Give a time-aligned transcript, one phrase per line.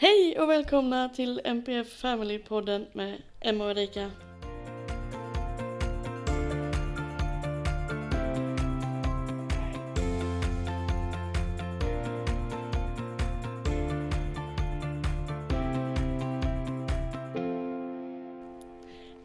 [0.00, 4.10] Hej och välkomna till MPF Family-podden med Emma och Erika.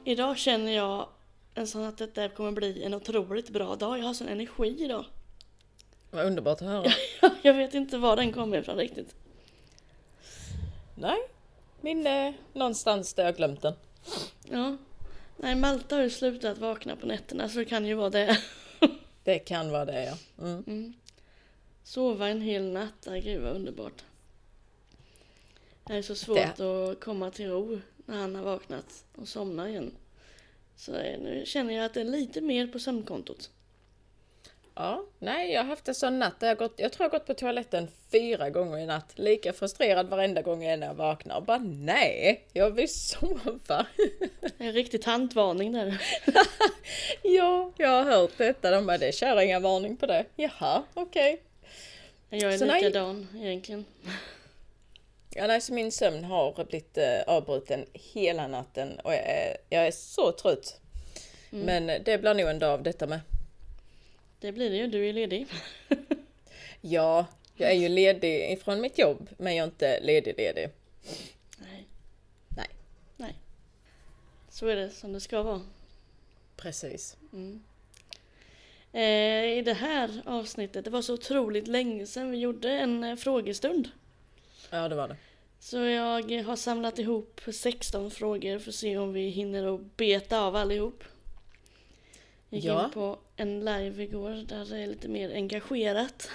[0.04, 1.08] Idag känner jag
[1.54, 4.00] en sån att detta kommer bli en otroligt bra dag.
[4.00, 5.06] Jag har sån energi idag.
[6.12, 6.92] Vad underbart att höra.
[7.42, 9.16] Jag vet inte var den kommer ifrån riktigt.
[10.96, 11.18] Nej,
[11.82, 13.74] min eh, någonstans där jag glömt den.
[14.50, 14.78] Ja.
[15.38, 18.38] Nej, Malta har ju slutat vakna på nätterna så det kan ju vara det.
[19.24, 20.18] Det kan vara det ja.
[20.46, 20.64] Mm.
[20.68, 20.94] Mm.
[21.84, 24.04] Sova en hel natt, ah, gud vad underbart.
[25.86, 29.92] Det är så svårt att komma till ro när han har vaknat och somna igen.
[30.76, 33.50] Så eh, nu känner jag att det är lite mer på sömnkontot.
[34.76, 37.20] Ja, nej jag har haft en sån natt där jag gått, jag tror jag har
[37.20, 39.12] gått på toaletten fyra gånger i natt.
[39.16, 43.86] Lika frustrerad varenda gång jag är när jag vaknar och bara nej, jag vill sova.
[44.58, 46.02] En riktig tantvarning där.
[47.22, 48.72] ja, jag har hört detta.
[48.72, 50.26] De bara det är kärringavarning på det.
[50.36, 51.42] Jaha, okej.
[52.30, 52.84] Jag är Så nej.
[52.84, 53.86] likadan egentligen.
[55.36, 59.88] Ja, nej, så min sömn har blivit eh, avbruten hela natten och jag är, jag
[59.88, 60.80] är så trött.
[61.52, 61.66] Mm.
[61.66, 63.20] Men det blir nog en dag av detta med.
[64.44, 65.48] Det blir det ju, du är ledig.
[66.82, 70.70] Ja, jag är ju ledig ifrån mitt jobb, men jag är inte ledig ledig.
[71.58, 71.88] Nej.
[72.58, 72.70] Nej.
[73.18, 73.36] Nej.
[74.50, 75.62] Så är det som det ska vara.
[76.56, 77.18] Precis.
[77.34, 77.64] Mm.
[78.92, 83.16] Eh, I det här avsnittet, det var så otroligt länge sedan vi gjorde en eh,
[83.16, 83.90] frågestund.
[84.70, 85.18] Ja, det var det.
[85.60, 90.42] Så jag har samlat ihop 16 frågor för att se om vi hinner att beta
[90.42, 91.04] av allihop.
[92.54, 92.86] Gick Ja.
[92.86, 96.30] in på en live igår där det är lite mer engagerat.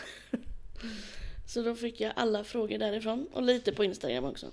[1.46, 4.46] Så då fick jag alla frågor därifrån och lite på Instagram också.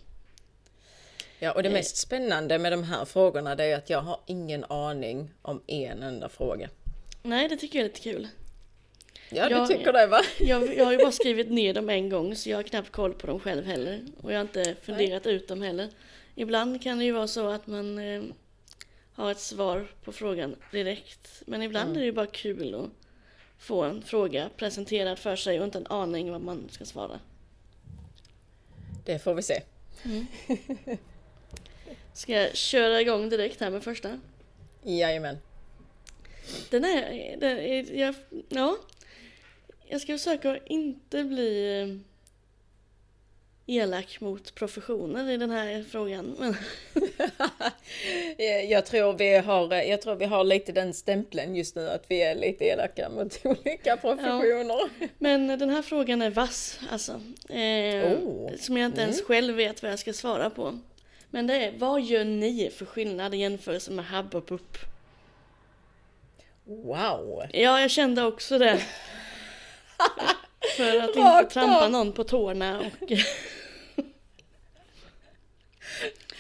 [1.40, 1.74] Ja, och det Eh.
[1.74, 6.04] mest spännande med de här frågorna det är att jag har ingen aning om en
[6.04, 6.70] enda fråga.
[7.24, 8.28] Nej, det tycker jag är lite kul.
[9.30, 10.22] Ja, Ja, du tycker det va?
[10.40, 13.14] Jag, jag har ju bara skrivit ner dem en gång så jag har knappt koll
[13.14, 14.02] på dem själv heller.
[14.22, 15.90] Och jag har inte funderat ut dem heller.
[16.36, 18.00] Ibland kan det ju vara så att man
[19.16, 21.44] har ett svar på frågan direkt.
[21.48, 21.96] Men ibland Mm.
[21.98, 22.90] är det ju bara kul att
[23.58, 27.20] få en fråga presenterad för sig och inte en aning vad man ska svara.
[29.06, 29.62] Det får vi se.
[32.14, 34.20] Ska jag köra igång direkt här med första?
[34.84, 35.38] Jajamän.
[36.70, 38.16] Den är, den är jag,
[38.50, 38.78] ja.
[39.88, 41.88] Jag ska försöka att inte bli eh,
[43.68, 46.36] elak mot professioner i den här frågan.
[46.40, 46.56] Men,
[48.70, 52.22] Jag tror, vi har, jag tror vi har lite den stämpeln just nu att vi
[52.22, 54.90] är lite elaka mot olika professioner.
[55.18, 57.12] men den här frågan är vass alltså.
[57.50, 58.56] Eh, Oh.
[58.58, 59.26] Som jag inte ens Mm.
[59.28, 60.80] själv vet vad jag ska svara på.
[61.30, 64.78] Men det är, vad gör ni för skillnad i jämförelse med Hub och Pup?
[66.64, 67.44] Wow!
[67.54, 68.82] Ja, jag kände också det.
[70.78, 73.12] för att inte trampa någon på tårna och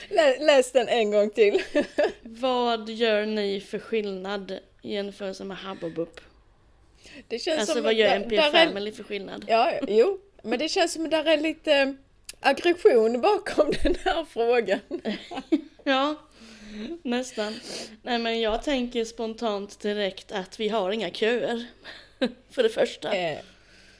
[0.09, 1.61] Lä, läs den en gång till.
[2.21, 6.21] Vad gör ni för skillnad i jämförelse med Hub och Bup?
[7.27, 9.45] Det känns Alltså som vad gör MP är- Family för skillnad?
[9.47, 11.95] Ja, jo, men det känns som att där är lite
[12.39, 14.79] aggression bakom den här frågan.
[15.87, 16.15] Ja,
[17.03, 17.55] nästan.
[18.03, 21.65] Nej men jag tänker spontant direkt att vi har inga köer.
[22.51, 23.15] för det första.
[23.15, 23.37] Eh,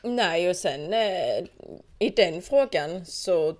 [0.01, 1.43] nej, och sen eh,
[1.99, 3.55] i den frågan så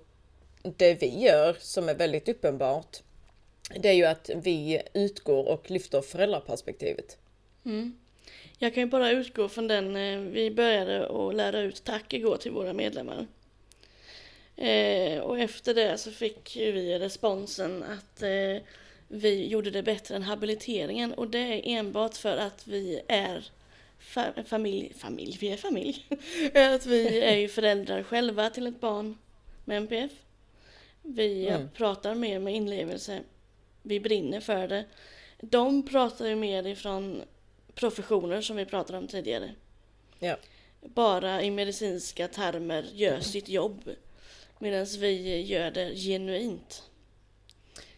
[0.76, 2.96] det vi gör som är väldigt uppenbart
[3.74, 7.18] det är ju att vi utgår och lyfter föräldraperspektivet.
[7.64, 7.98] Mm.
[8.58, 12.36] Jag kan ju bara utgå från den, eh, vi började att lära ut tack igår
[12.36, 13.26] till våra medlemmar.
[14.56, 18.62] Eh, och efter det så fick ju vi responsen att eh,
[19.08, 23.50] vi gjorde det bättre än habiliteringen och det är enbart för att vi är
[24.00, 26.06] fa- familj, familj, vi är familj.
[26.74, 29.18] att vi är ju föräldrar själva till ett barn
[29.64, 30.12] med MPF.
[31.06, 31.68] Vi Mm.
[31.74, 33.20] pratar mer med inlevelse.
[33.82, 34.84] Vi brinner för det.
[35.40, 37.22] De pratar ju mer ifrån
[37.74, 39.50] professioner som vi pratade om tidigare.
[40.18, 40.36] Ja.
[40.80, 43.90] Bara i medicinska termer gör sitt jobb.
[44.58, 46.82] Medan vi gör det genuint.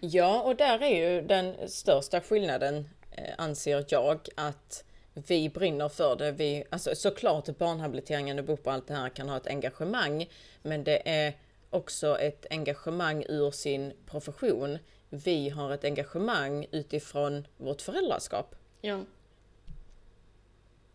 [0.00, 4.84] Ja, och där är ju den största skillnaden eh, anser jag att
[5.14, 6.32] vi brinner för det.
[6.32, 10.28] Vi, alltså såklart barnhabiliteringen och BUP och allt det här kan ha ett engagemang,
[10.62, 11.32] men det är
[11.70, 14.78] också ett engagemang ur sin profession.
[15.10, 18.54] Vi har ett engagemang utifrån vårt föräldraskap.
[18.80, 19.04] Ja.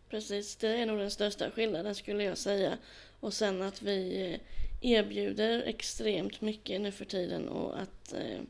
[0.08, 2.78] Precis, det är nog den största skillnaden skulle jag säga.
[3.20, 4.40] Och sen att vi eh,
[4.90, 8.40] erbjuder extremt mycket nu för tiden och att eh,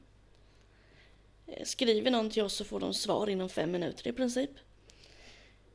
[1.47, 4.51] eh, skriver någon till oss så får de svar inom fem minuter i princip.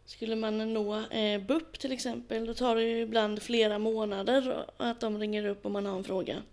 [0.09, 4.99] Skulle man nå eh, BUP till exempel, då tar det ju ibland flera månader att
[4.99, 6.43] de ringer upp om man har en fråga.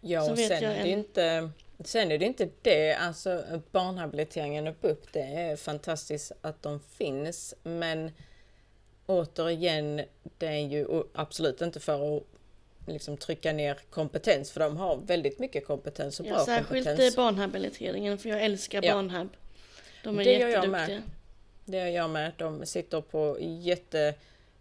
[0.00, 1.50] Ja, och sen är, det inte,
[1.84, 7.54] sen är det inte det, alltså barnhabiliteringen och BUP, det är fantastiskt att de finns,
[7.62, 8.10] men
[9.06, 10.02] återigen,
[10.38, 12.22] det är ju absolut inte för att
[12.86, 16.96] liksom trycka ner kompetens för de har väldigt mycket kompetens och ja, bra särskilt kompetens.
[16.96, 18.94] Särskilt barnhabiliteringen för jag älskar ja.
[18.94, 19.28] barnhab.
[20.04, 20.62] De är det jätteduktiga.
[20.62, 21.02] Gör jag med.
[21.64, 22.32] Det gör jag med.
[22.38, 24.14] De sitter på jätte,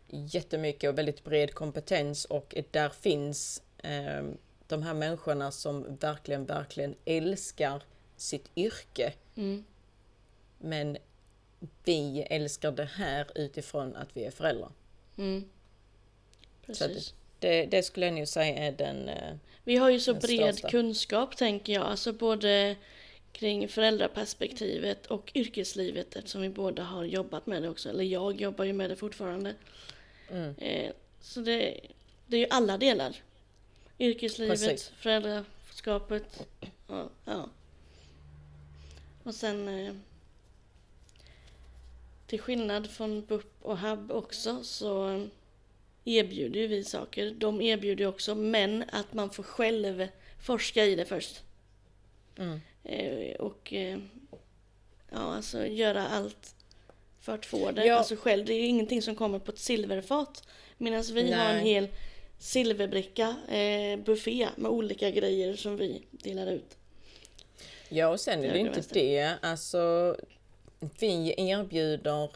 [0.08, 4.24] jättemycket och väldigt bred kompetens och där finns eh,
[4.68, 7.84] de här människorna som verkligen, verkligen älskar
[8.18, 9.14] sitt yrke.
[9.36, 9.66] Mm.
[10.58, 10.98] Men
[11.84, 14.72] vi älskar det här utifrån att vi är föräldrar.
[15.18, 15.50] Mm.
[16.66, 17.14] Precis.
[17.40, 20.70] Det, det, skulle jag nog säga är den eh, Vi har ju så bred största.
[20.70, 22.76] kunskap tänker jag, alltså både
[23.32, 28.66] kring föräldraperspektivet och yrkeslivet eftersom vi båda har jobbat med det också, eller jag jobbar
[28.66, 29.56] ju med det fortfarande.
[30.32, 30.56] Mm.
[30.58, 30.92] Eh,
[31.22, 31.80] så det,
[32.28, 33.16] det är ju alla delar.
[34.00, 34.92] Yrkeslivet, Precis.
[34.98, 36.48] föräldraskapet.
[36.88, 37.50] Ja, ja.
[39.24, 39.94] Och sen eh,
[42.28, 45.28] till skillnad från BUP och HUB också så
[46.06, 47.32] erbjuder ju vi saker.
[47.32, 50.08] De erbjuder också, men att man får själv
[50.42, 51.44] forska i det först.
[52.38, 52.62] Mm.
[52.84, 54.00] Eh, och eh,
[55.10, 56.56] ja, alltså göra allt
[57.20, 57.86] för att få det.
[57.86, 57.96] Ja.
[57.96, 60.48] Alltså själv, det är ju ingenting som kommer på ett silverfat.
[60.78, 61.34] Medan vi Nej.
[61.34, 61.88] har en hel
[62.40, 66.78] silverbricka, eh, buffé med olika grejer som vi delar ut.
[67.90, 69.34] Ja, och sen är det inte det.
[69.42, 70.16] Alltså,
[71.00, 72.30] vi erbjuder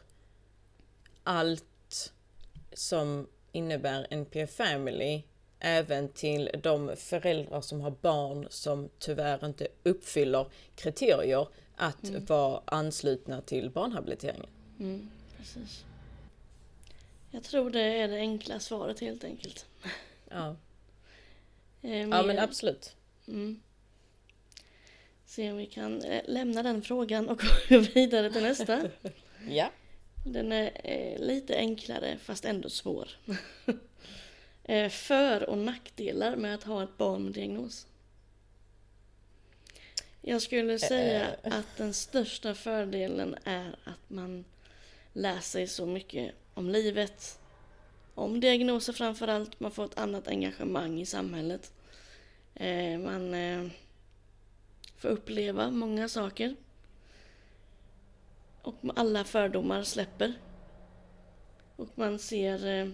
[1.23, 2.13] allt
[2.73, 5.23] som innebär NPF Family
[5.59, 12.25] även till de föräldrar som har barn som tyvärr inte uppfyller kriterier att mm.
[12.25, 14.49] vara anslutna till barnhabiliteringen.
[14.79, 15.85] Mm, precis.
[17.31, 19.65] Jag tror det är det enkla svaret helt enkelt.
[20.29, 20.55] Ja,
[21.81, 22.95] eh, ja men absolut.
[23.27, 23.61] Mm.
[25.25, 28.81] Se om vi kan eh, lämna den frågan och gå vidare till nästa.
[29.49, 29.71] ja.
[30.25, 33.09] Den är eh, lite enklare fast ändå svår.
[34.67, 37.87] Eh, för och nackdelar med att ha ett barn med diagnos?
[40.21, 41.57] Jag skulle säga uh.
[41.57, 44.45] att den största fördelen är att man
[45.13, 47.39] lär sig så mycket om livet.
[48.15, 49.59] Om diagnoser framförallt.
[49.59, 51.73] Man får ett annat engagemang i samhället.
[52.55, 53.67] Eh, man eh,
[54.97, 56.55] får uppleva många saker.
[58.61, 60.33] Och alla fördomar släpper.
[61.75, 62.93] Och man ser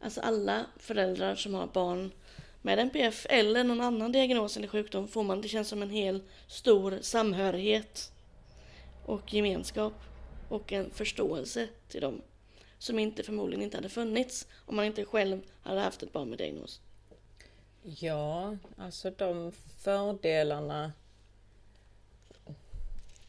[0.00, 2.12] Alltså alla föräldrar som har barn
[2.62, 6.22] med NPF eller någon annan diagnos eller sjukdom får man, det känns som en hel
[6.46, 8.12] stor samhörighet
[9.04, 9.92] och gemenskap
[10.48, 12.22] och en förståelse till dem
[12.78, 16.38] som inte förmodligen inte hade funnits om man inte själv hade haft ett barn med
[16.38, 16.80] diagnos.
[17.82, 20.92] Ja, alltså de fördelarna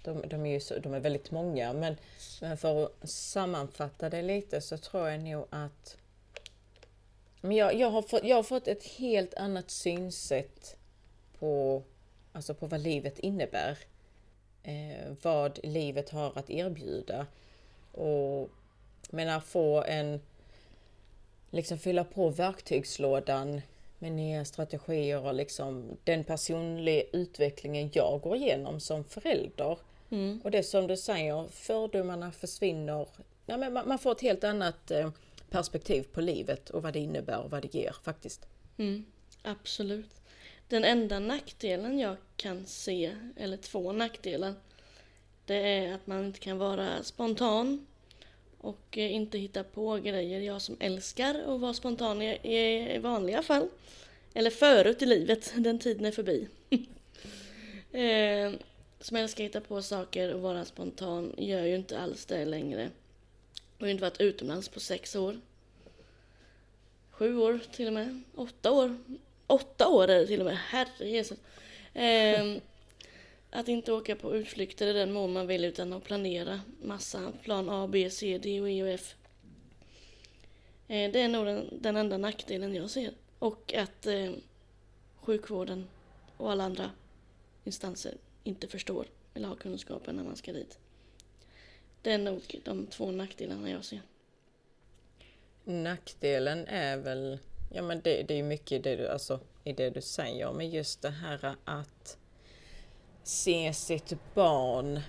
[0.04, 1.96] de, de, är ju så, de är väldigt många men,
[2.42, 5.98] men för att sammanfatta det lite så tror jag nog att
[7.42, 10.78] men jag, jag, har fått, jag har fått ett helt annat synsätt
[11.40, 11.84] på,
[12.34, 13.78] alltså på vad livet innebär.
[14.64, 17.26] Eh, vad livet har att erbjuda.
[17.92, 18.50] Och
[19.10, 20.22] menar få en,
[21.50, 23.62] liksom fylla på verktygslådan
[24.00, 29.78] med nya strategier och liksom den personliga utvecklingen jag går igenom som förälder.
[30.10, 30.42] Mm.
[30.44, 33.08] Och det som du säger, fördomarna försvinner.
[33.46, 35.10] Ja, men man, man får ett helt annat eh,
[35.50, 38.48] perspektiv på livet och vad det innebär och vad det ger faktiskt.
[38.78, 39.06] Mm,
[39.42, 40.12] absolut.
[40.68, 44.54] Den enda nackdelen jag kan se, eller två nackdelar,
[45.46, 47.88] det är att man inte kan vara spontan
[48.58, 50.40] och eh, inte hitta på grejer.
[50.40, 53.70] Jag som älskar att vara spontan i, vanliga fall,
[54.34, 56.48] eller förut i livet, den tiden är förbi.
[57.92, 58.52] Eh,
[59.00, 62.90] som älskar att hitta på saker och vara spontan gör ju inte alls det längre.
[63.78, 65.40] Jag har inte varit utomlands på sex år.
[67.12, 68.24] Sju år till och med.
[68.36, 68.98] Åtta år.
[69.48, 70.58] Åtta år är det till och med.
[70.58, 71.38] Herre Jesus.
[71.94, 72.58] Eh,
[73.50, 77.70] att inte åka på utflykter i den mån man vill utan att planera massa plan
[77.70, 79.16] A, B, C, D, och E och F.
[80.88, 83.12] Eh, det är nog den, den enda nackdelen jag ser.
[83.40, 84.32] Och att eh,
[85.16, 85.88] sjukvården
[86.38, 86.92] och alla andra
[87.64, 90.80] instanser inte förstår eller har kunskapen när man ska dit.
[92.08, 94.02] Det är nog de två nackdelarna jag ser.
[95.64, 97.40] Nackdelen är väl
[97.74, 101.02] Ja men det, det är mycket det, du, alltså, i det du säger, men just
[101.02, 102.18] det här att
[103.24, 105.00] se sitt barn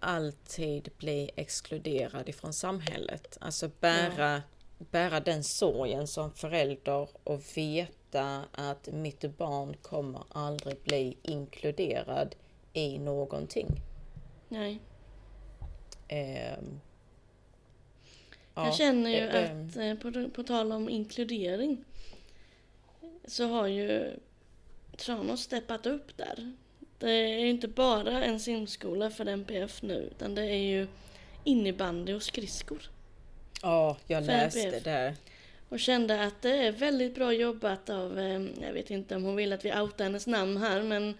[0.00, 3.38] alltid bli exkluderad ifrån samhället.
[3.40, 4.42] Alltså bära,
[4.78, 12.34] bära den sorgen som förälder och veta att mitt barn kommer aldrig bli inkluderad
[12.72, 13.80] i någonting.
[14.48, 14.80] Nej.
[16.08, 16.80] Ehm,
[18.54, 21.84] Jag ja, känner ju det- att, eh, på, på tal om inkludering,
[23.24, 24.10] så har ju
[24.96, 26.52] Tranås steppat upp där.
[26.98, 30.86] Det är ju inte bara en simskola för NPF nu, utan det är ju
[31.44, 32.82] innebandy och skridskor.
[33.62, 34.84] Ja, jag läste NPF.
[34.84, 35.14] det.
[35.68, 39.36] Och kände att det är väldigt bra jobbat av, eh, jag vet inte om hon
[39.36, 41.14] vill att vi outar hennes namn här, men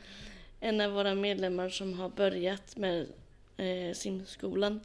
[0.61, 3.07] en av våra medlemmar som har börjat med
[3.57, 4.81] eh, simskolan.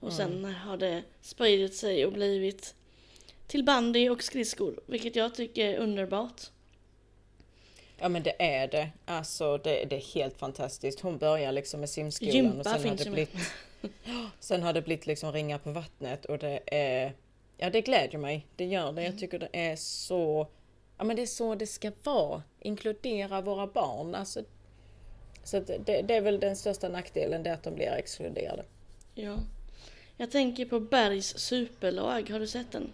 [0.00, 2.74] Och sen har det spridit sig och blivit
[3.46, 6.42] till bandy och skridskor, vilket jag tycker är underbart.
[7.98, 8.90] Ja men det är det.
[9.04, 11.00] Alltså det, det är helt fantastiskt.
[11.00, 13.34] Hon börjar liksom med simskolan Gympa och sen har det blivit...
[14.40, 17.12] Sen har det blivit liksom ringa på vattnet och det är...
[17.56, 18.46] Ja det glädjer mig.
[18.56, 19.02] Det gör det.
[19.02, 20.46] Jag tycker det är så...
[20.98, 22.42] Ja men det är så det ska vara.
[22.60, 24.14] Inkludera våra barn.
[24.14, 24.42] Alltså,
[25.44, 28.64] så det, det är väl den största nackdelen, det att de blir exkluderade.
[29.14, 29.38] Ja.
[30.16, 32.92] Jag tänker på Bergs superlag, har du sett den?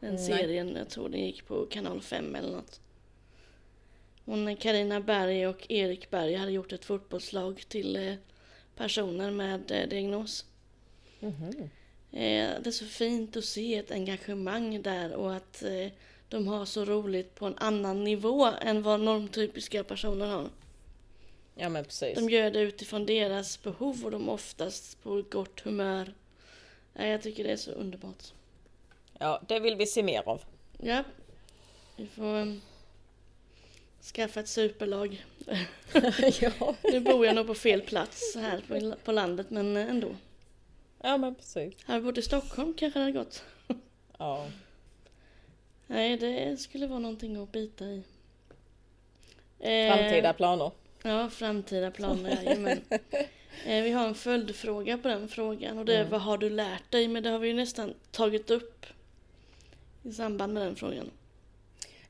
[0.00, 0.26] Den Nej.
[0.26, 2.80] serien, jag tror den gick på kanal 5 eller något.
[4.24, 8.14] Hon, Karina Berg och Erik Berg hade gjort ett fotbollslag till eh,
[8.76, 10.44] personer med eh, diagnos.
[11.20, 11.70] Mhm.
[12.12, 15.62] Eh, det är så fint att se ett engagemang där och att
[16.28, 20.48] de har så roligt på en annan nivå än vad normtypiska personer har.
[21.60, 22.18] Ja men precis.
[22.18, 26.14] De gör det utifrån deras behov och de är oftast på gott humör.
[26.94, 28.32] Ja, jag tycker det är så underbart.
[29.18, 30.42] Ja det vill vi se mer av.
[30.78, 31.04] Ja,
[31.96, 32.60] vi får um,
[34.02, 35.24] skaffa ett superlag.
[36.40, 36.74] ja.
[36.82, 40.16] Nu bor jag nog på fel plats här på, på landet men eh, ändå.
[41.02, 41.74] ja men precis.
[41.84, 43.44] Hade jag bott i Stockholm kanske det hade gått.
[44.18, 44.46] Ja.
[45.86, 48.02] Nej, det skulle vara någonting att bita i.
[49.58, 50.70] Eh, Framtida planer.
[51.02, 52.80] Ja, framtida planer, jajamän.
[53.66, 56.10] Eh, vi har en följdfråga på den frågan och det är Mm.
[56.10, 57.08] vad har du lärt dig?
[57.08, 58.86] Men det har vi ju nästan tagit upp
[60.02, 61.10] i samband med den frågan.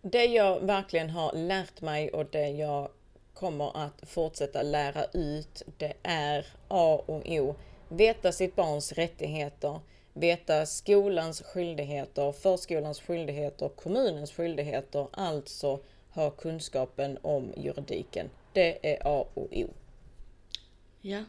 [0.02, 2.88] Det jag verkligen har lärt mig och det jag
[3.34, 7.54] kommer att fortsätta lära ut, det är A och O.
[7.88, 9.80] Veta sitt barns rättigheter,
[10.12, 15.80] veta skolans skyldigheter, förskolans skyldigheter, kommunens skyldigheter, alltså
[16.14, 18.30] ha kunskapen om juridiken.
[18.52, 19.68] Det är A och O.
[21.00, 21.24] Ja,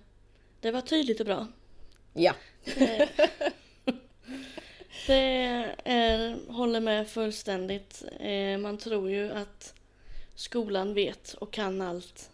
[0.59, 1.47] det var tydligt och bra.
[2.13, 2.35] Ja,
[5.07, 8.03] Det är, håller med fullständigt.
[8.19, 9.73] Eh, man tror ju att
[10.35, 12.29] skolan vet och kan allt.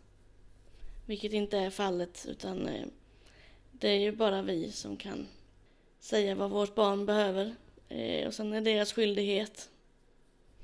[1.06, 2.86] Vilket inte är fallet utan eh,
[3.72, 5.28] det är ju bara vi som kan
[6.00, 7.56] säga vad vårt barn behöver.
[7.90, 9.70] Eh, och sen är det deras skyldighet.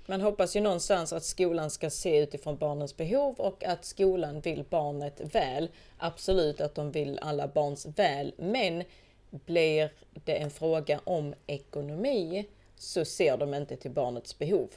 [0.05, 4.63] Man hoppas ju någonstans att skolan ska se utifrån barnens behov och att skolan vill
[4.69, 5.69] barnet väl.
[5.97, 8.83] Absolut att de vill alla barns väl, men
[9.29, 12.45] blir det en fråga om ekonomi
[12.75, 14.69] så ser de inte till barnets behov.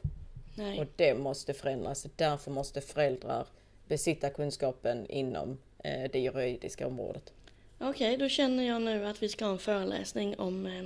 [0.54, 0.80] Nej.
[0.80, 2.06] Och det måste förändras.
[2.16, 3.47] Därför måste föräldrar
[3.88, 7.33] besitta kunskapen inom eh, det juridiska området.
[7.78, 10.85] Okej, då känner jag nu att vi ska ha en föreläsning om eh,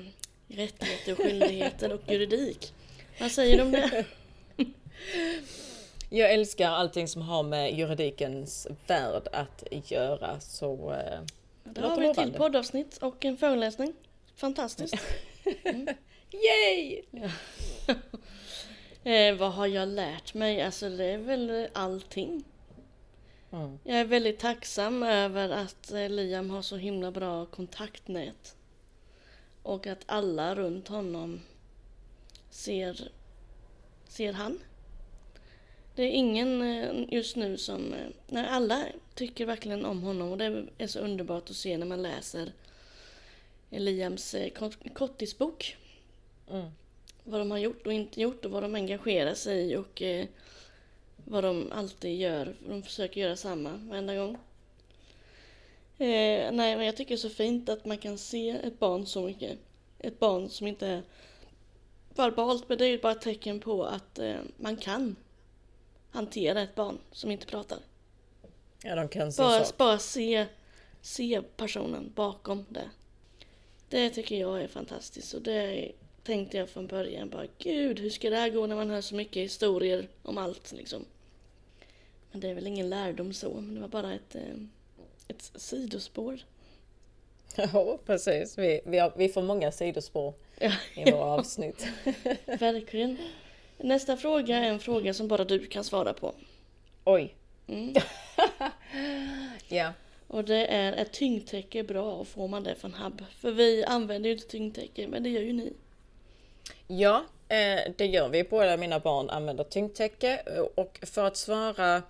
[0.56, 2.74] rättigheter och skyldigheter och juridik.
[3.20, 4.04] Vad säger du om det?
[6.08, 10.40] Jag älskar allting som har med juridikens värld att göra.
[10.40, 11.20] Så eh,
[11.64, 13.94] Då har vi ett till poddavsnitt och en föreläsning.
[14.36, 14.94] Fantastiskt.
[16.30, 17.02] yay!
[19.04, 20.62] Eh, vad har jag lärt mig?
[20.62, 22.44] Alltså det är väl allting.
[23.52, 23.78] Mm.
[23.84, 28.56] Jag är väldigt tacksam över att eh, Liam har så himla bra kontaktnät.
[29.62, 31.40] Och att alla runt honom
[32.50, 33.10] ser,
[34.08, 34.58] ser han.
[36.00, 37.94] Det är ingen eh, just nu som...
[37.94, 41.86] eh, Nej, alla tycker verkligen om honom och det är så underbart att se när
[41.86, 42.52] man läser
[43.70, 45.76] Liams eh, kort- korttidsbok.
[46.50, 46.70] Mm.
[47.24, 50.02] Vad de har gjort och inte gjort och vad de engagerar sig i och
[51.24, 52.54] vad de alltid gör.
[52.68, 54.34] De försöker göra samma varenda gång.
[55.98, 59.06] Eh, nej, men jag tycker det är så fint att man kan se ett barn
[59.06, 59.58] så mycket.
[59.98, 61.02] Ett barn som inte är
[62.14, 65.16] verbalt, men det är ju bara ett tecken på att eh, man kan
[66.10, 67.78] hantera ett barn som inte pratar.
[68.82, 70.46] Ja, de kan sin Bara, bara se,
[71.02, 72.90] se personen bakom det.
[73.88, 78.30] Det tycker jag är fantastiskt och det tänkte jag från början bara gud hur ska
[78.30, 81.04] det här gå när man hör så mycket historier om allt liksom.
[82.32, 84.42] Men det är väl ingen lärdom så, men det var bara ett, eh,
[85.28, 86.40] ett sidospår.
[87.72, 88.58] Ja, precis.
[88.58, 91.86] Vi, vi, har, vi får många sidospår Ja, i våra avsnitt.
[92.46, 93.16] verkligen.
[93.82, 96.34] Nästa fråga är en fråga som bara du kan svara på.
[97.04, 97.34] Oj.
[97.66, 97.94] Mm.
[99.68, 99.92] Ja.
[100.26, 103.22] Och det är, är tyngdtäcke bra och får man det från HUB?
[103.40, 105.72] För vi använder ju inte tyngdtäcke, men det gör ju ni.
[106.86, 108.44] Ja, eh, det gör vi.
[108.44, 110.42] Båda mina barn använder tyngdtäcke
[110.74, 112.02] och för att svara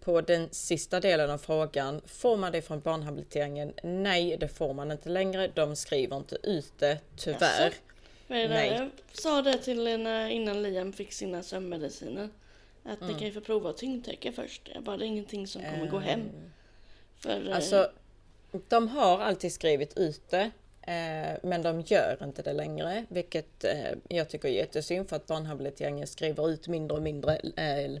[0.00, 2.00] på den sista delen av frågan.
[2.06, 3.72] Får man det från barnhabiliteringen?
[3.82, 5.50] Nej, det får man inte längre.
[5.54, 7.64] De skriver inte ut det, tyvärr.
[7.64, 7.76] Jaså?
[8.30, 8.68] Nej.
[8.72, 12.28] Jag sa det till när, innan Liam fick sina sömnmediciner.
[12.84, 13.12] Att Mm.
[13.12, 14.70] ni kan ju få prova tyngdtäcke först.
[14.74, 16.20] Jag bara, det är ingenting som kommer gå hem.
[17.16, 17.90] För, eh, Alltså,
[18.68, 20.50] de har alltid skrivit ut det.
[20.82, 25.26] Eh, men de gör inte det längre, vilket eh, jag tycker är jättesynd för att
[25.26, 28.00] barnhabiliteringen skriver ut mindre och mindre eh,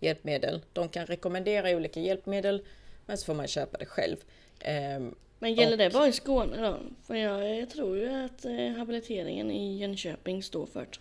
[0.00, 0.60] hjälpmedel.
[0.72, 2.62] De kan rekommendera olika hjälpmedel,
[3.06, 4.16] men så får man köpa det själv.
[4.60, 5.00] Eh,
[5.38, 6.78] men gäller och- det bara i Skåne då?
[7.06, 10.98] För jag, jag tror ju att eh, habiliteringen i Jönköping står för det.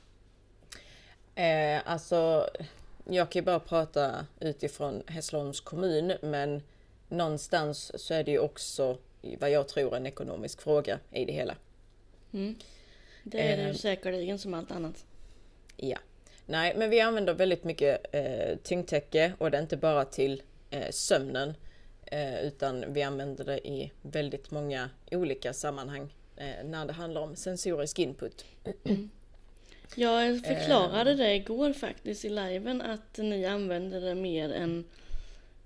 [1.41, 2.49] Eh, alltså,
[3.09, 6.61] jag kan ju bara prata utifrån Hässleholms kommun, men
[7.09, 8.97] någonstans så är det ju också
[9.39, 11.55] vad jag tror en ekonomisk fråga i det hela.
[12.33, 12.55] Mm.
[13.23, 13.75] Det är det ju Ehm.
[13.75, 15.05] säkerligen som allt annat.
[15.77, 15.97] Ja.
[16.45, 20.89] Nej, men vi använder väldigt mycket eh, tyngdtäcke och det är inte bara till eh,
[20.91, 21.53] sömnen
[22.05, 27.35] eh, utan vi använder det i väldigt många olika sammanhang eh, när det handlar om
[27.35, 28.45] sensorisk input.
[29.95, 34.85] Jag förklarade det igår faktiskt i liven att ni använder det mer än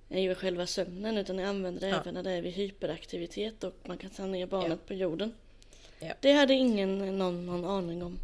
[0.10, 2.02] i själva sömnen utan ni använder det Ja.
[2.02, 5.34] även när det är vid hyperaktivitet och man kan ta ner barnet på jorden.
[6.00, 6.14] Ja.
[6.20, 8.20] Det hade ingen någon, någon aning om.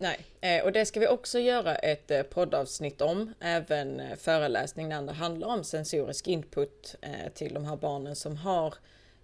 [0.00, 4.88] Nej, eh, och det ska vi också göra ett eh, poddavsnitt om, även eh, föreläsning
[4.88, 8.74] när det handlar om sensorisk input eh, till de här barnen som har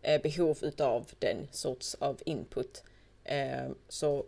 [0.02, 2.82] eh, behov utav den sorts av input.
[3.24, 4.24] Eh, Så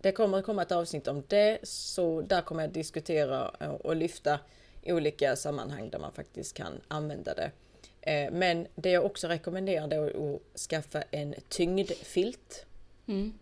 [0.00, 3.96] det kommer att komma ett avsnitt om det, så där kommer jag diskutera eh, och
[3.96, 4.38] lyfta
[4.86, 7.50] olika sammanhang där man faktiskt kan använda det.
[8.00, 12.66] Eh, Men det jag också rekommenderar det är att skaffa en tyngdfilt
[13.06, 13.38] Mm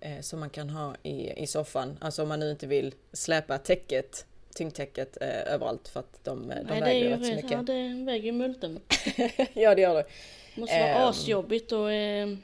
[0.00, 1.98] eh, som man kan ha i, i soffan.
[2.00, 6.56] Alltså om man nu inte vill släpa täcket, tyngdtäcket eh, överallt för att de, eh,
[6.56, 7.50] de Nej, det väger ju rätt så mycket.
[7.50, 8.80] ja, det väger ju multen.
[9.52, 10.04] ja det gör det.
[10.54, 11.08] måste vara Ehm.
[11.08, 12.38] asjobbigt att eh,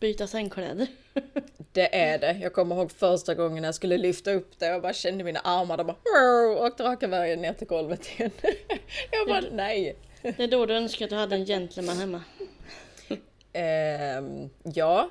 [0.00, 0.86] byta sängkläder.
[1.72, 2.38] Det är det.
[2.42, 5.76] Jag kommer ihåg första gången jag skulle lyfta upp det och bara kände mina armar,
[5.76, 8.30] de bara åkte raka vägen ner till golvet igen.
[9.10, 9.96] jag bara nej.
[10.22, 12.22] Det är då du önskar att du hade en gentleman hemma.
[13.52, 15.10] Ehm, ja,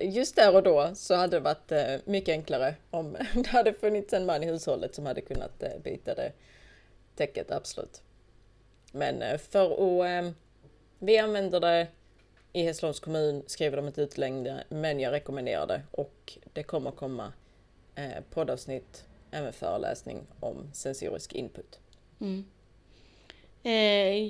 [0.00, 4.12] just där och då så hade det varit eh, mycket enklare om det hade funnits
[4.12, 6.32] en man i hushållet som hade kunnat eh, byta det
[7.14, 8.02] täcket, absolut.
[8.92, 10.34] Men eh, för att...
[10.98, 11.86] Vi använder det
[12.52, 16.90] i Hässleholms kommun, skriver de inte ut längre, men jag rekommenderar det och det kommer
[16.90, 17.32] komma
[18.30, 21.78] poddavsnitt, även föreläsning om sensorisk input.
[22.20, 22.44] Mm.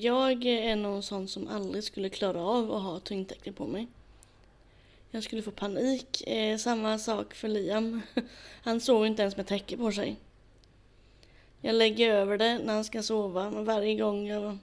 [0.01, 3.89] Jag är någon sån som aldrig skulle klara av att ha tyngdtäcke på mig.
[5.11, 6.23] Jag skulle få panik.
[6.29, 8.03] Eh, samma sak för Liam.
[8.63, 10.17] Han sover inte ens med täcke på sig.
[11.61, 14.59] Jag lägger över det när han ska sova, men varje gång jag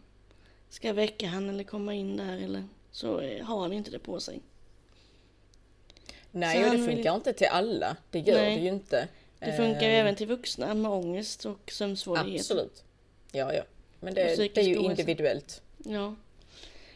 [0.70, 4.20] ska väcka han eller komma in där eller så eh, har han inte det på
[4.20, 4.40] sig.
[6.32, 7.98] Nej, Så och det han vill- funkar inte till alla.
[8.12, 8.56] Det gör Nej.
[8.56, 9.08] det ju inte.
[9.40, 12.36] Det funkar ju Ehm, även till vuxna med ångest och sömnsvårigheter.
[12.40, 12.84] Absolut.
[13.32, 13.64] Ja, ja.
[14.00, 15.62] Men det, det är ju individuellt.
[15.78, 16.16] Ja.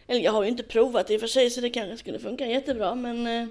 [0.07, 2.45] Eller jag har ju inte provat i och för sig så det kanske skulle funka
[2.47, 3.47] jättebra men eh,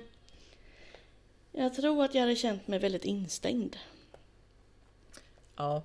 [1.53, 3.77] jag tror att jag hade känt mig väldigt instängd.
[5.57, 5.83] Ja.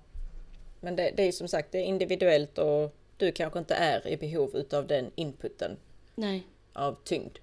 [0.79, 4.07] Men det, det är ju som sagt det är individuellt och du kanske inte är
[4.07, 5.77] i behov utav den inputen
[6.15, 7.37] Nej, av tyngd.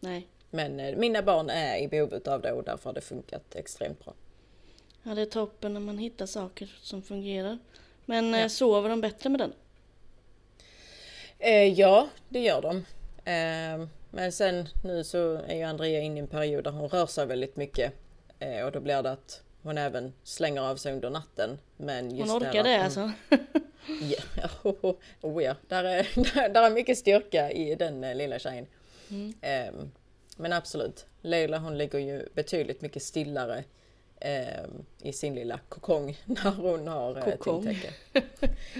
[0.00, 0.26] nej.
[0.50, 4.04] Men eh, mina barn är i behov utav det och därför har det funkat extremt
[4.04, 4.14] bra.
[5.02, 7.58] Ja, det är toppen när man hittar saker som fungerar.
[8.04, 8.48] Men eh, Ja.
[8.48, 9.52] sover de bättre med den?
[11.40, 12.76] Eh, ja, det gör de.
[13.24, 17.06] Eh, men sen nu så är ju Andrea inne i en period där hon rör
[17.06, 17.92] sig väldigt mycket.
[18.38, 21.58] Eh, och då blir det att hon även slänger av sig under natten.
[21.76, 23.12] Men just Hon orkar det hon- alltså?
[24.02, 25.54] Ja, oh, oh, ja.
[25.68, 28.66] Där, är, där, där är mycket styrka i den eh, lilla tjejen.
[29.10, 29.34] Mm.
[29.40, 29.90] Ehm,
[30.36, 33.64] men absolut, Leila hon ligger ju betydligt mycket stillare
[34.20, 37.92] ehm, i sin lilla kokong när hon har eh, tyngdtäcke.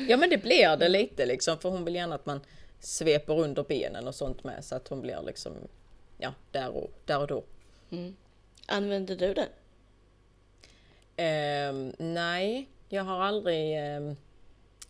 [0.08, 2.40] Ja men det blir det lite liksom för hon vill gärna att man
[2.80, 5.52] sveper under benen och sånt med så att hon blir liksom
[6.18, 7.44] ja, där och, där och då.
[7.90, 8.16] Mm.
[8.66, 9.48] Använder du det?
[11.16, 14.16] Ehm, nej, jag har aldrig ehm,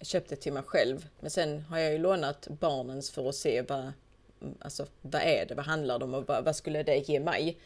[0.00, 1.08] köpt det till mig själv.
[1.20, 3.92] Men sen har jag ju lånat barnens för att se vad,
[4.60, 7.58] alltså, vad är det, vad handlar det om och vad, vad skulle det ge mig?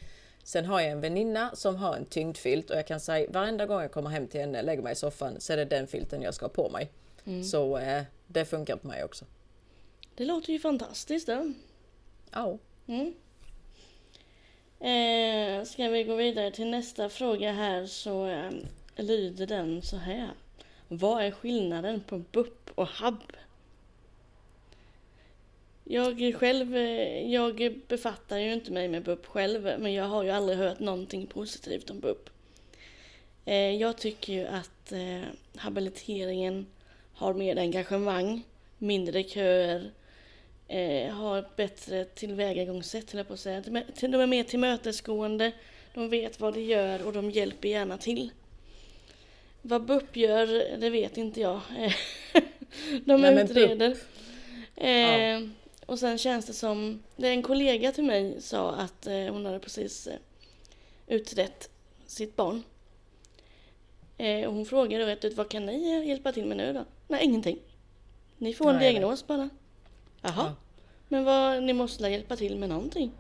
[0.45, 3.81] Sen har jag en väninna som har en tyngdfilt och jag kan säga varenda gång
[3.81, 6.35] jag kommer hem till henne, lägger mig i soffan, så är det den filten jag
[6.35, 6.91] ska ha på mig.
[7.45, 9.25] Så eh, det funkar på mig också.
[10.15, 11.53] Det låter ju fantastiskt då.
[12.31, 12.59] Ja.
[12.87, 13.15] Mm.
[14.81, 18.51] Eh, ska vi gå vidare till nästa fråga här så eh,
[18.97, 20.31] lyder den så här.
[20.89, 23.23] Vad är skillnaden på BUP och HAB?
[25.85, 30.31] Jag själv, eh, jag befattar ju inte mig med BUP själv men jag har ju
[30.31, 32.31] aldrig hört någonting positivt om BUP.
[33.45, 35.21] Eh, jag tycker ju att eh,
[35.57, 36.67] habiliteringen
[37.15, 38.43] har mer engagemang,
[38.79, 39.91] mindre köer,
[41.11, 43.61] har ett bättre tillvägagångssätt, till jag på att säga.
[43.61, 45.53] De är, mer tillmötesgående,
[45.95, 48.31] de vet vad de gör och de hjälper gärna till.
[49.63, 50.47] Vad BUP gör,
[50.79, 51.61] det vet inte jag.
[53.05, 53.97] de Nej, utreder.
[54.77, 55.41] Eh, Ja.
[55.87, 59.47] Och sen känns det som, det är en kollega till mig sa att eh, hon
[59.47, 60.19] hade precis eh,
[61.07, 61.71] utrett
[62.07, 62.63] sitt barn.
[64.19, 66.85] Eh, och hon frågade rätt ut, vad kan ni hjälpa till med nu då?
[67.09, 67.59] Nej, ingenting.
[68.39, 69.49] Ni får en Nej, diagnos bara.
[70.23, 70.33] Jaha.
[70.37, 70.55] Ja.
[71.09, 73.13] Men vad, ni måste hjälpa till med någonting?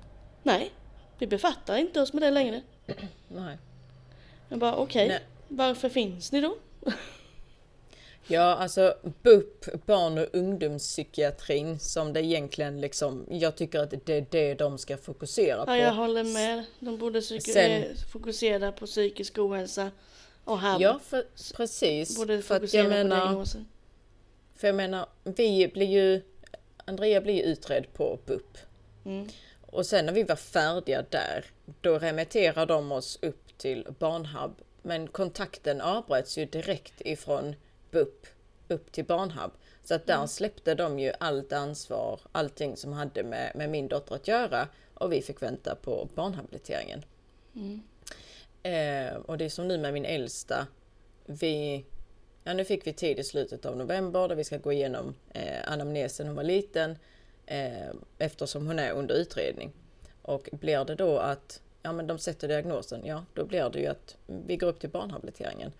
[0.42, 0.70] Nej,
[1.18, 2.62] vi befattar inte oss med det längre.
[3.29, 3.59] Nej.
[4.48, 5.20] Jag bara okej, Nej.
[5.48, 6.57] varför finns ni då?
[8.26, 14.26] Ja, alltså BUP, barn och ungdomspsykiatrin, som det egentligen liksom, jag tycker att det är
[14.30, 15.70] det de ska fokusera på.
[15.70, 16.64] Ja, jag håller med.
[16.80, 19.90] De borde Sen- eh, fokusera på psykisk ohälsa
[20.44, 21.24] och här Ja, för,
[21.56, 22.16] precis.
[22.18, 23.44] borde För att fokusera jag på menar,
[24.56, 26.22] för jag menar, vi blir ju,
[26.84, 28.58] Andrea blir ju utredd på BUP.
[29.04, 29.28] Mm.
[29.60, 31.44] Och sen när vi var färdiga där,
[31.80, 34.50] då remitterar de oss upp till Barnhub.
[34.82, 37.54] Men kontakten avbröts ju direkt ifrån
[37.94, 38.26] BUP
[38.68, 39.50] upp till Barnhub.
[39.85, 44.14] Så att där släppte de ju allt ansvar, allting som hade med, med min dotter
[44.14, 44.68] att göra.
[44.94, 47.04] Och vi fick vänta på barnhabiliteringen.
[48.62, 50.66] Eh, och det är som nu med min äldsta.
[51.26, 51.85] Vi,
[52.44, 55.72] ja, nu fick vi tid i slutet av november där vi ska gå igenom eh,
[55.72, 56.98] anamnesen hon var liten.
[57.46, 59.72] Eh, eftersom hon är under utredning.
[60.22, 63.87] Och blir det då att ja, men de sätter diagnosen, ja då blir det ju
[63.87, 65.72] att vi går upp till barnhabiliteringen.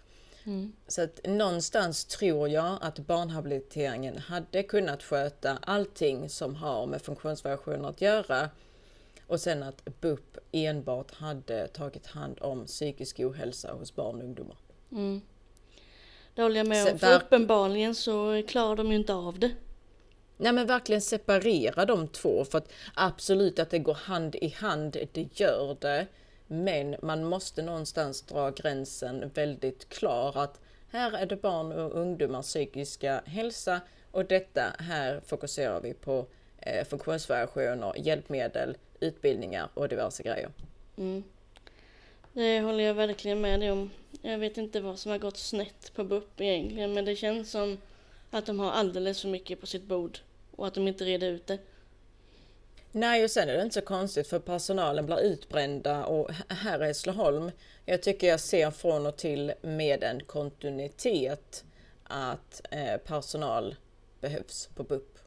[0.47, 0.73] Mm.
[0.87, 7.89] Så att någonstans tror jag att barnhabiliteringen hade kunnat sköta allting som har med funktionsvariationer
[7.89, 8.51] att göra.
[9.27, 14.57] Och sen att BUP enbart hade tagit hand om psykisk ohälsa hos barn och ungdomar.
[14.93, 15.21] Mm.
[16.35, 16.99] Det håller jag med om.
[16.99, 19.51] För uppenbarligen så klarar de ju inte av det.
[20.37, 24.97] Nej men verkligen separera de två för att absolut att det går hand i hand,
[25.13, 26.07] det gör det.
[26.47, 32.47] Men man måste någonstans dra gränsen väldigt klar att här är det barn och ungdomars
[32.47, 33.81] psykiska hälsa
[34.11, 36.27] och detta här fokuserar vi på
[36.59, 40.51] eh, funktionsvariationer, hjälpmedel, utbildningar och diverse grejer.
[40.97, 41.25] Mm.
[42.33, 43.91] Det håller jag verkligen med dig om.
[44.23, 47.79] Jag vet inte vad som har gått snett på BUP egentligen men det känns som
[48.31, 50.19] att de har alldeles för mycket på sitt bord
[50.57, 51.59] och att de inte reder ut det.
[52.97, 56.87] Nej, och sen är det inte så konstigt för personalen blir utbrända och här i
[56.87, 57.51] Hässleholm,
[57.85, 61.65] jag tycker jag ser från och till med en kontinuitet
[62.05, 63.77] att eh, personal
[64.21, 65.19] behövs på BUP.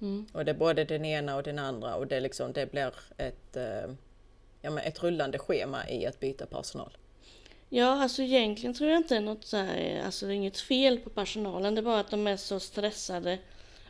[0.00, 0.26] Mm.
[0.32, 3.56] Och det är både den ena och den andra och det, liksom, det blir ett,
[3.56, 3.90] eh,
[4.60, 6.96] ja, men ett rullande schema i att byta personal.
[7.68, 10.60] Ja, alltså egentligen tror jag inte det är något så här, alltså det är inget
[10.60, 11.74] fel på personalen.
[11.74, 13.38] Det är bara att de är så stressade,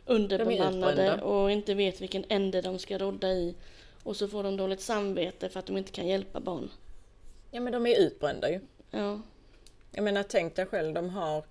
[0.07, 3.55] underbemannade och inte vet vilken ände de ska rodda i.
[4.03, 6.69] Och så får de dåligt samvete för att de inte kan hjälpa barn.
[7.51, 8.59] Ja men de är utbrända ju.
[8.91, 9.21] Ja,
[9.91, 11.43] Jag menar tänk dig själv, de har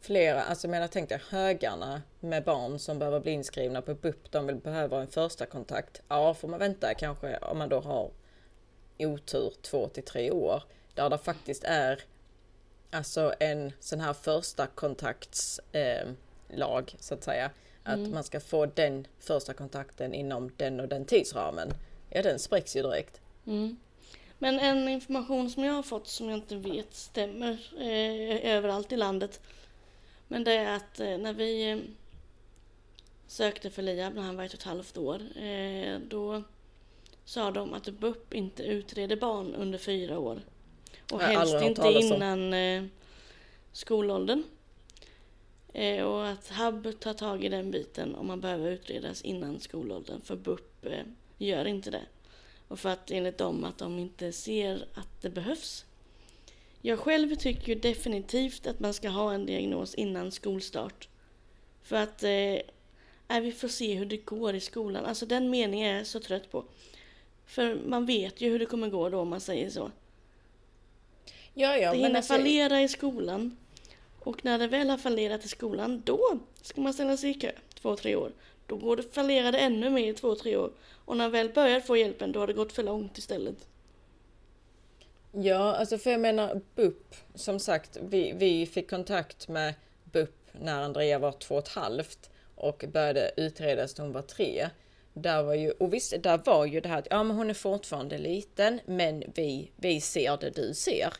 [0.00, 4.30] flera, alltså jag menar tänk dig högarna med barn som behöver bli inskrivna på BUP,
[4.30, 6.02] de vill behöva en första kontakt.
[6.08, 8.10] Ja, får man vänta kanske om man då har
[8.98, 10.62] otur två till tre år.
[10.94, 12.02] Där det faktiskt är
[12.90, 16.08] alltså en sån här första kontakts eh,
[16.48, 17.50] lag så att säga.
[17.86, 21.72] Att man ska få den första kontakten inom den och den tidsramen.
[22.10, 23.20] Ja, den spräcks ju direkt.
[23.46, 23.76] Mm.
[24.38, 28.96] Men en information som jag har fått som jag inte vet stämmer eh, överallt i
[28.96, 29.40] landet.
[30.28, 31.78] Men det är att eh, när vi eh,
[33.26, 35.38] sökte för Liab när han var ett och ett halvt år.
[35.38, 36.42] Eh, då
[37.24, 40.40] sa de att BUP inte utreder barn under fyra år.
[41.12, 42.84] Och Jag helst inte innan eh,
[43.72, 44.42] skolåldern.
[45.76, 50.20] Eh, och att HUB tar tag i den biten om man behöver utredas innan skolåldern.
[50.20, 51.04] För BUP eh,
[51.38, 52.02] gör inte det.
[52.68, 55.84] Och för att enligt dem att de inte ser att det behövs
[56.80, 61.08] Jag själv tycker ju definitivt att man ska ha en diagnos innan skolstart.
[61.82, 65.04] För att eh, vi får se hur det går i skolan.
[65.04, 66.64] Alltså den meningen är jag så trött på.
[67.46, 69.90] För man vet ju hur det kommer gå då om man säger så.
[71.54, 73.56] Ja, ja, det hinner alltså, fallera i skolan.
[74.26, 77.52] Och när det väl har fallerat i skolan, då ska man ställa sig i kö
[77.74, 78.32] två, tre år.
[78.66, 80.70] Då går det fallerade ännu mer i två, tre år.
[81.04, 83.56] Och när man väl börjar få hjälpen, då har det gått för långt istället.
[85.32, 90.82] Ja, alltså för jag menar BUP, som sagt, vi, vi fick kontakt med BUP när
[90.82, 94.68] Andrea var två och ett halvt och började utredas när hon var tre.
[95.14, 97.54] Där var ju, och visst, där var ju det här att ja, men hon är
[97.54, 101.12] fortfarande liten, men vi, vi ser det du ser.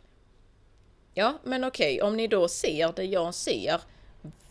[1.18, 3.81] Ja, men okej, om ni då ser det jag ser,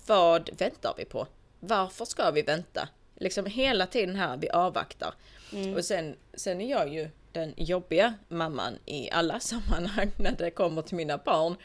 [0.07, 1.27] vad väntar vi på?
[1.59, 2.89] Varför ska vi vänta?
[3.15, 5.13] Liksom hela tiden här, vi avvaktar.
[5.53, 5.73] Mm.
[5.75, 10.81] Och sen, sen är jag ju den jobbiga mamman i alla sammanhang när det kommer
[10.81, 11.55] till mina barn.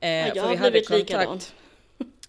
[0.00, 1.40] Eh, Ja, jag har blivit kontakt- likadan.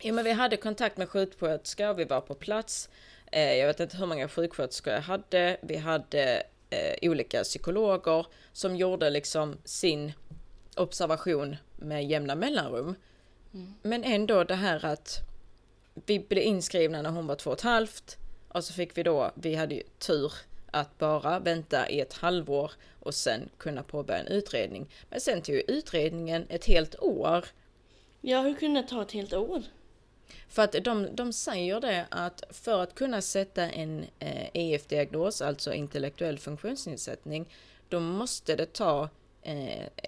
[0.02, 2.90] Ja, men vi hade kontakt med sjuksköterska och vi var på plats.
[3.32, 5.58] Eh, jag vet inte hur många sjuksköterskor jag hade.
[5.62, 10.14] Vi hade eh, olika psykologer som gjorde liksom sin
[10.76, 12.96] observation med jämna mellanrum.
[13.82, 15.20] Men ändå det här att
[15.94, 18.18] vi blev inskrivna när hon var två och ett halvt
[18.48, 20.34] och så fick vi då, vi hade ju tur
[20.72, 24.90] att bara vänta i ett halvår och sen kunna påbörja en utredning.
[25.10, 27.46] Men sen tog ju utredningen ett helt år.
[28.22, 29.64] Ja, hur kunde det ta ett helt år?
[30.50, 35.74] För att de, de säger det att för att kunna sätta en eh, EF-diagnos, alltså
[35.74, 37.50] intellektuell funktionsnedsättning,
[37.90, 39.10] då måste det ta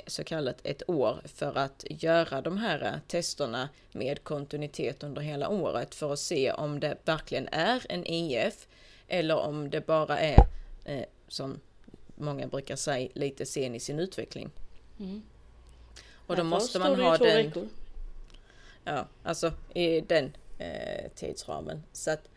[0.08, 5.50] så kallat ett år för att göra de här eh, testerna med kontinuitet under hela
[5.50, 8.67] året för att se om det verkligen är en EF
[9.08, 10.39] eller om det bara är,
[10.86, 11.60] eh, som
[12.15, 14.50] många brukar säga, lite sen i sin utveckling.
[16.28, 17.46] Och då måste man ha den...
[17.46, 17.67] veckor.
[18.84, 21.84] Ja, alltså i den eh, tidsramen.
[21.91, 22.30] Så att,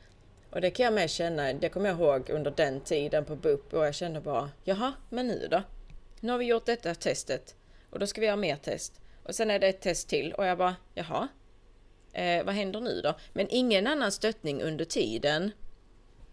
[0.51, 3.75] och det kan jag med känna, det kommer jag ihåg under den tiden på BUP
[3.75, 5.63] och jag kände bara, jaha, men nu då?
[6.21, 7.55] Nu har vi gjort detta testet
[7.91, 9.01] och då ska vi göra mer test.
[9.23, 11.29] Och sen är det ett test till och jag bara, jaha,
[12.13, 13.15] eh, vad händer nu då?
[13.33, 15.51] Men ingen annan stöttning under tiden.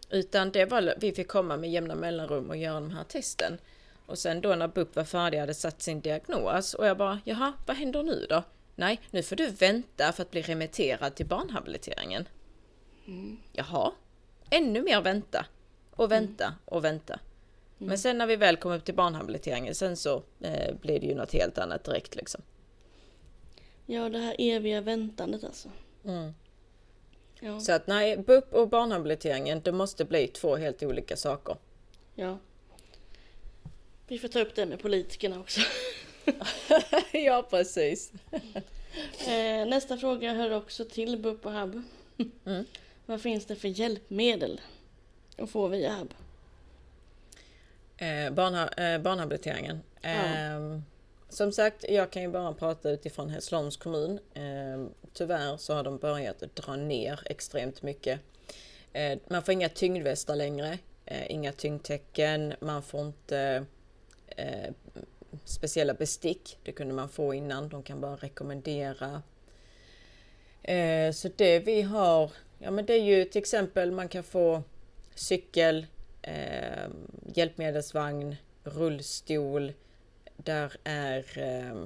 [0.09, 3.57] Utan det var, vi fick komma med jämna mellanrum och göra de här testen.
[4.05, 7.53] Och sen då när BUP var färdig hade satt sin diagnos och jag bara, jaha,
[7.67, 8.43] vad händer nu då?
[8.75, 12.27] Nej, nu får du vänta för att bli remitterad till barnhabiliteringen.
[13.51, 13.91] Jaha,
[14.49, 15.45] ännu mer vänta
[15.91, 17.19] och vänta och vänta.
[17.87, 21.15] Men sen när vi väl kom upp till barnhabiliteringen, sen så eh, blev det ju
[21.15, 22.41] något helt annat direkt liksom.
[23.85, 25.69] Ja, det här eviga väntandet alltså.
[26.05, 26.33] Mm.
[27.39, 31.55] Ja, Så att nej, BUP och barnhabiliteringen, det måste bli två helt olika saker.
[32.15, 32.37] ja.
[34.07, 35.61] Vi får ta upp det med politikerna också.
[37.11, 38.11] ja, precis.
[39.27, 41.81] Eh, nästa fråga hör också till BUP och HAB.
[42.45, 42.65] Mm.
[43.05, 44.61] Vad finns det för hjälpmedel
[45.37, 46.13] att få via HAB?
[48.03, 49.79] Eh, barnha eh, barnhabiliteringen.
[50.01, 50.79] Eh,
[51.29, 54.19] som sagt, jag kan ju bara prata utifrån Hässleholms kommun.
[54.33, 58.19] Eh, tyvärr så har de börjat dra ner extremt mycket.
[58.93, 63.65] Eh, man får inga tyngdvästar längre, eh, inga tyngdtecken, man får inte
[64.27, 64.73] eh,
[65.45, 66.57] speciella bestick.
[66.63, 69.21] Det kunde man få innan, de kan bara rekommendera.
[71.13, 74.63] Så det vi har, ja men det är ju till exempel man kan få
[75.15, 75.85] cykel,
[76.23, 76.89] eh,
[77.35, 79.73] hjälpmedelsvagn, rullstol.
[80.37, 81.25] Där är...
[81.37, 81.85] Eh,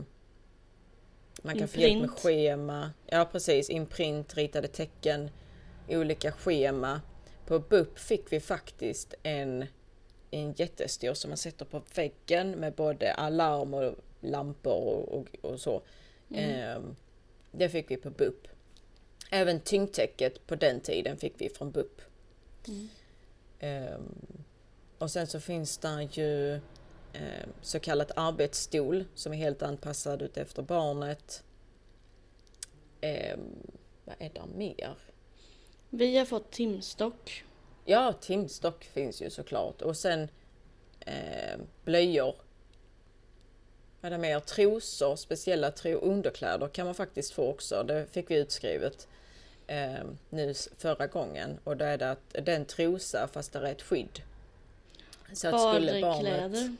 [1.41, 2.91] man kan få hjälp med schema.
[3.06, 5.30] Ja precis, imprint, ritade tecken,
[5.88, 7.02] olika schema.
[7.45, 9.65] På BUP fick vi faktiskt en,
[10.32, 15.60] en jättestor som man sätter på väggen med både alarm och lampor och, och, och
[15.60, 15.82] så.
[16.34, 16.80] Eh,
[17.52, 18.47] det fick vi på BUP.
[19.32, 22.02] Även tyngdtäcket på den tiden fick vi från BUP.
[23.60, 24.43] Ehm,
[24.98, 26.54] och sen så finns det ju
[27.13, 31.43] eh, så kallat arbetsstol som är helt anpassad ut efter barnet.
[33.02, 33.39] Ehm,
[34.06, 34.98] vad är det mer?
[35.89, 37.43] Vi har fått timstock.
[37.86, 40.30] Ja, timstock finns ju såklart och sen
[41.00, 42.36] eh, blöjor.
[44.02, 44.39] Vad är det mer?
[44.39, 47.84] Trosor, speciella tro underkläder kan man faktiskt få också.
[47.84, 49.08] Det fick vi utskrivet
[49.68, 53.82] eh, nu förra gången och då är det att den trosa fast det är ett
[53.82, 54.22] skydd.
[55.34, 56.72] Så att skulle barnet...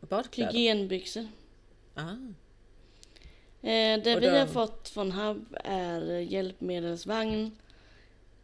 [0.00, 0.52] Badkläder?
[0.52, 1.26] Hygienbyxor.
[1.94, 2.10] Ah,
[3.62, 7.58] Eh, det Och vi då- har fått från HAB är hjälpmedelsvagn,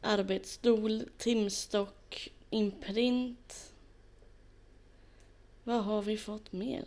[0.01, 3.73] arbetsstol, timstock, imprint.
[5.65, 6.85] Vad har vi fått mer?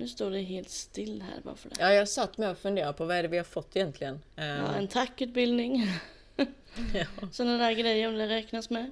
[0.00, 1.76] Nu står det helt still här bara för det.
[1.78, 4.20] Ja, jag satt med och funderade på vad är det vi har fått egentligen.
[4.36, 5.86] Ja, Ehm, en tackutbildning.
[6.94, 7.06] ja.
[7.32, 8.84] Sådana där grejer om det räknas med.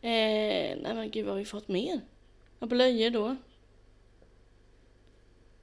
[0.00, 2.00] Eh, nej men gud vad har vi fått mer?
[2.58, 3.36] Ja, blöjor då?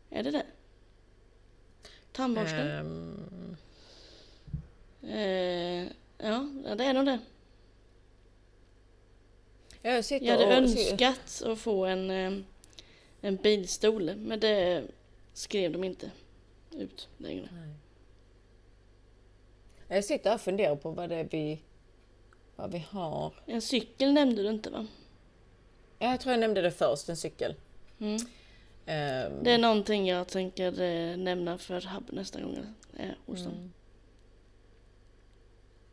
[0.10, 0.46] Är det det?
[2.12, 2.56] Tandborste?
[2.58, 3.58] Ehm,
[5.04, 5.84] Eh,
[6.18, 7.20] ja, det är nog det.
[9.82, 12.44] jag Jag hade önskat att få en, eh,
[13.22, 14.84] en bilstol, men det
[15.34, 16.12] skrev de inte
[16.72, 17.50] ut längre.
[17.52, 17.74] Nej.
[19.88, 21.62] Jag sitter här och funderar på vad det är vi,
[22.56, 23.34] vad vi har.
[23.46, 24.88] En cykel nämnde du inte va?
[26.00, 27.56] Ja, Jag tror jag nämnde det först, en cykel.
[28.00, 28.18] Mm.
[28.86, 32.58] Ehm, Det är någonting jag tänker eh, nämna för Hub nästa gång
[32.98, 33.54] är hos dem.
[33.54, 33.74] mm.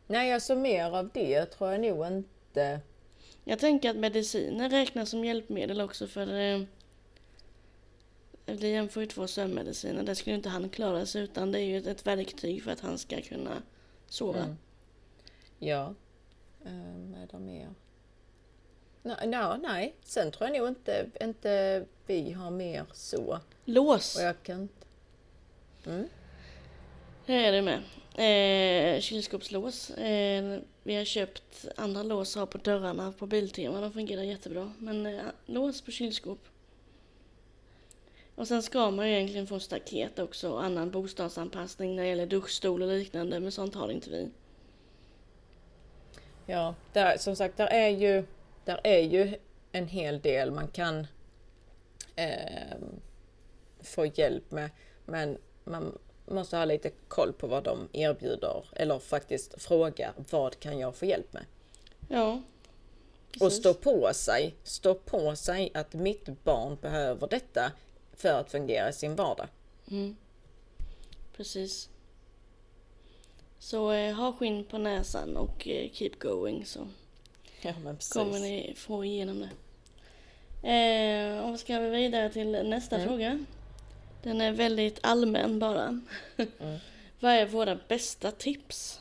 [0.07, 2.79] Nej, alltså mer av det tror jag nog inte.
[3.43, 6.61] Jag tänker att mediciner räknas som hjälpmedel också för eh,
[8.45, 10.03] Liam får ju två sömnmediciner.
[10.03, 11.51] Det skulle inte han klara sig utan.
[11.51, 13.61] Det är ju ett, ett verktyg för att han ska kunna
[14.07, 14.43] sova.
[14.43, 14.57] Mm.
[15.59, 15.93] Ja.
[16.65, 17.69] Um, är det mer?
[19.03, 23.39] Nej, no, nej, sen tror jag nog inte, inte vi har mer så.
[23.65, 24.15] Lås!
[24.15, 24.85] Och jag kan inte...
[25.85, 26.07] Mm.
[27.25, 27.81] Det är det med.
[28.17, 29.89] Eh, kylskåpslås.
[29.89, 33.81] Eh, vi har köpt andra lås har på dörrarna på Biltema.
[33.81, 34.73] De fungerar jättebra.
[34.77, 36.39] Men eh, lås på kylskåp.
[38.35, 42.25] Och sen ska man ju egentligen få staket också och annan bostadsanpassning när det gäller
[42.25, 43.39] duschstol och liknande.
[43.39, 44.29] Men sånt har inte vi.
[46.45, 48.23] Ja, där, som sagt, där är ju,
[48.65, 49.37] där är ju
[49.71, 51.07] en hel del man kan
[52.15, 52.99] ehm,
[53.81, 54.69] få hjälp med.
[55.05, 60.79] Men man måste ha lite koll på vad de erbjuder eller faktiskt fråga vad kan
[60.79, 61.45] jag få hjälp med?
[62.09, 62.41] Ja.
[63.33, 63.59] Och precis.
[63.59, 67.71] stå på sig, stå på sig att mitt barn behöver detta
[68.17, 69.47] för att fungera i sin vardag.
[69.91, 70.15] Mm.
[71.37, 71.89] Precis.
[73.59, 76.87] Så eh, ha skinn på näsan och eh, keep going så
[77.61, 77.73] Ja
[78.13, 79.49] kommer ni få igenom det.
[80.69, 83.07] Eh, och ska vi vidare till nästa Mm.
[83.07, 83.45] fråga.
[84.23, 86.01] Den är väldigt allmän bara.
[86.37, 86.79] Mm.
[87.19, 88.99] Vad är våra bästa tips?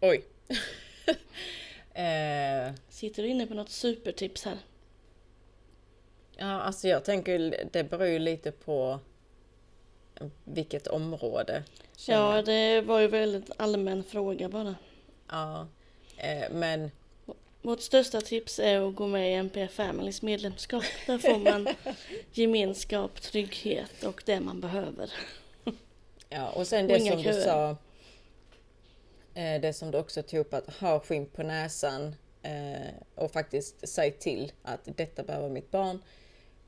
[0.00, 0.24] Oj.
[1.94, 4.58] eh, Sitter du inne på något supertips här?
[6.36, 8.98] Ja alltså jag tänker det beror ju lite på
[10.44, 11.62] vilket område.
[12.06, 12.44] Ja, jag.
[12.44, 14.74] det var ju väldigt allmän fråga bara.
[15.30, 15.66] ja.
[16.16, 16.90] Eh, men
[17.62, 20.84] Vårt största tips är att gå med i NPF Families medlemskap.
[21.06, 21.68] Där får man
[22.32, 25.12] gemenskap, trygghet och det man behöver.
[26.28, 27.40] Ja, och sen Och det inga som du köer.
[27.44, 27.76] sa.
[29.40, 33.88] eh, Det som du också tog upp att ha skinn på näsan eh, och faktiskt
[33.88, 36.02] säg till att detta behöver mitt barn.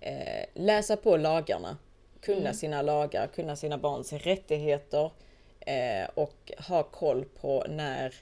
[0.01, 1.79] Eh, Läsa på lagarna,
[2.21, 2.55] kunna Mm.
[2.55, 5.11] sina lagar, kunna sina barns rättigheter
[5.61, 8.15] eh, och ha koll på när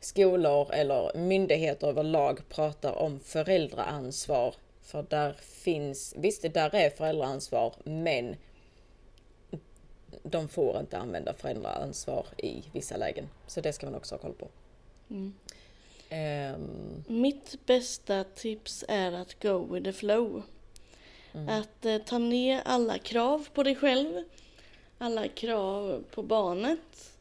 [0.00, 4.54] skolor eller myndigheter överlag pratar om föräldraansvar.
[4.82, 8.36] För där finns, visst det där är föräldraansvar men
[10.22, 13.28] de får inte använda föräldraansvar i vissa lägen.
[13.46, 14.48] Så det ska man också ha koll på.
[15.10, 15.34] Mm.
[16.08, 20.42] Ehm, Mitt bästa tips är att go with the flow.
[21.34, 21.48] Mm.
[21.48, 24.22] Att eh, ta ner alla krav på dig själv.
[24.98, 27.12] Alla krav på barnet.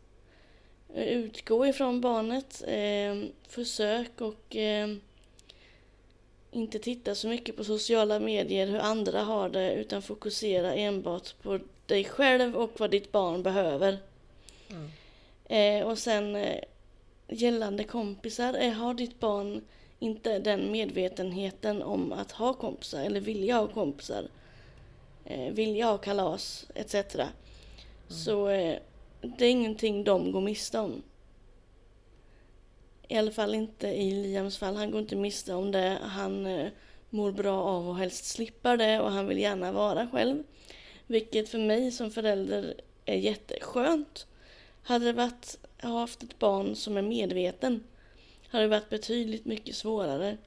[0.96, 2.64] Eh, Utgå ifrån barnet.
[2.68, 4.88] Eh, försök och eh,
[6.52, 11.60] inte titta så mycket på sociala medier, hur andra har det, utan fokusera enbart på
[11.86, 13.98] dig själv och vad ditt barn behöver.
[14.70, 14.92] Mm.
[15.46, 16.64] Eh, och sen eh,
[17.28, 19.62] gällande kompisar, har ditt barn
[20.04, 24.28] inte den medvetenheten om att ha kompisar eller vilja ha kompisar,
[25.26, 26.96] eh, vilja ha kalas etc.
[28.08, 28.78] Så eh,
[29.22, 31.04] det är ingenting de går miste om.
[33.08, 34.76] I alla fall inte i Liams fall.
[34.76, 35.98] Han går inte miste om det.
[36.02, 36.68] Han eh,
[37.10, 40.44] mår bra av att helst slippa det och han vill gärna vara själv.
[41.08, 42.74] Vilket för mig som förälder
[43.06, 44.28] är jätteskönt.
[44.84, 47.84] Hade det varit, haft ett barn som är medveten
[48.54, 50.38] hade det varit betydligt mycket svårare.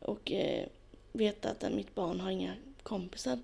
[0.00, 0.66] Och eh,
[1.12, 3.38] veta att mitt barn har inga kompisar.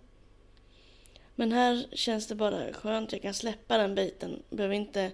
[1.34, 3.12] Men här känns det bara skönt.
[3.12, 4.42] Jag kan släppa den biten.
[4.50, 5.12] Behöver inte...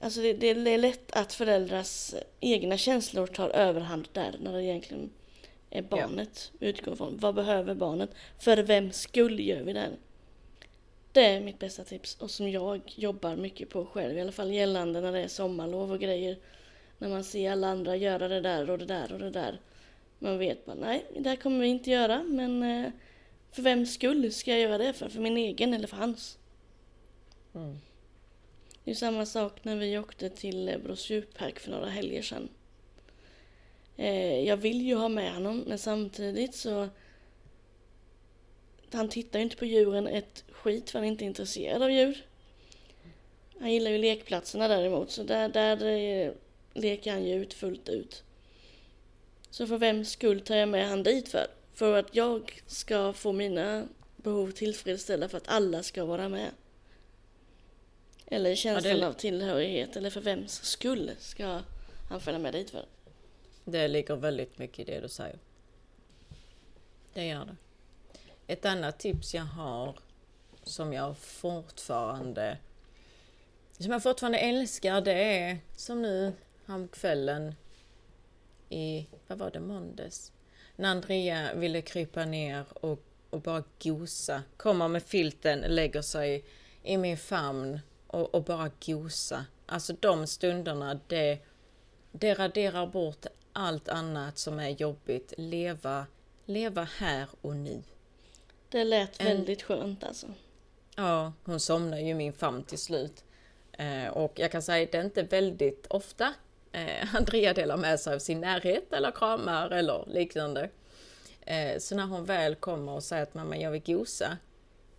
[0.00, 4.64] Alltså det, det, det är lätt att föräldrars egna känslor tar överhand där när det
[4.64, 5.10] egentligen
[5.70, 6.52] är barnet.
[6.60, 8.10] Utgår från vad behöver barnet?
[8.38, 9.90] För vem skull gör vi det?
[11.12, 14.18] Det är mitt bästa tips och som jag jobbar mycket på själv.
[14.18, 16.38] I alla fall gällande när det är sommarlov och grejer.
[16.98, 19.60] När man ser alla andra göra det där och det där och det där.
[20.18, 22.90] Man vet bara, nej, det här kommer vi inte göra, men eh,
[23.50, 25.08] för vem skull ska jag göra det för?
[25.08, 26.38] För min egen eller för hans?
[27.54, 27.78] Mm.
[28.84, 32.48] Det är samma sak när vi åkte till Ebbros djurpark för några helger sedan.
[33.96, 36.88] Eh, jag vill ju ha med honom, men samtidigt så...
[38.92, 42.26] Han tittar ju inte på djuren ett skit för han är inte intresserad av djur.
[43.60, 46.32] Han gillar ju lekplatserna däremot, så där, där eh,
[46.80, 48.22] leker han ju ut fullt ut.
[49.50, 51.46] Så för vems skull tar jag med han dit för?
[51.74, 56.50] För att jag ska få mina behov tillfredsställda för att alla ska vara med.
[58.26, 61.60] Eller känslan Ja, det- av tillhörighet, eller för vems skull ska
[62.08, 62.84] han följa med dit för?
[63.64, 65.38] Det ligger väldigt mycket i det du säger.
[67.14, 67.56] Det gör det.
[68.52, 69.98] Ett annat tips jag har
[70.62, 72.58] som jag fortfarande
[73.78, 76.32] som jag fortfarande älskar det är som nu
[76.88, 77.54] kvällen
[78.68, 80.32] i, vad var det, måndags?
[80.76, 84.42] När Andrea ville krypa ner och, och bara gosa.
[84.56, 86.44] Kommer med filten, lägger sig
[86.82, 89.44] i min famn och, och bara gosa.
[89.66, 91.38] Alltså de stunderna, det,
[92.12, 95.32] det raderar bort allt annat som är jobbigt.
[95.36, 96.06] Leva,
[96.44, 97.82] leva här och nu.
[98.68, 100.26] Det lät En- väldigt skönt alltså.
[100.96, 103.24] Ja, hon somnar ju i min famn till slut.
[103.72, 106.34] Eh, och jag kan säga det är inte väldigt ofta
[106.72, 110.70] eh, Andrea delar med sig av sin närhet eller kramar eller liknande.
[111.40, 114.36] Eh, så när hon väl kommer och säger att mamma jag vill gosa.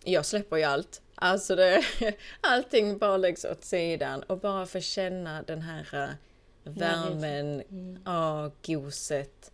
[0.04, 1.02] Jag släpper ju allt.
[1.14, 1.84] Alltså det,
[2.40, 7.62] allting bara läggs åt sidan och bara få känna den här eh, värmen,
[8.04, 9.52] ja, goset.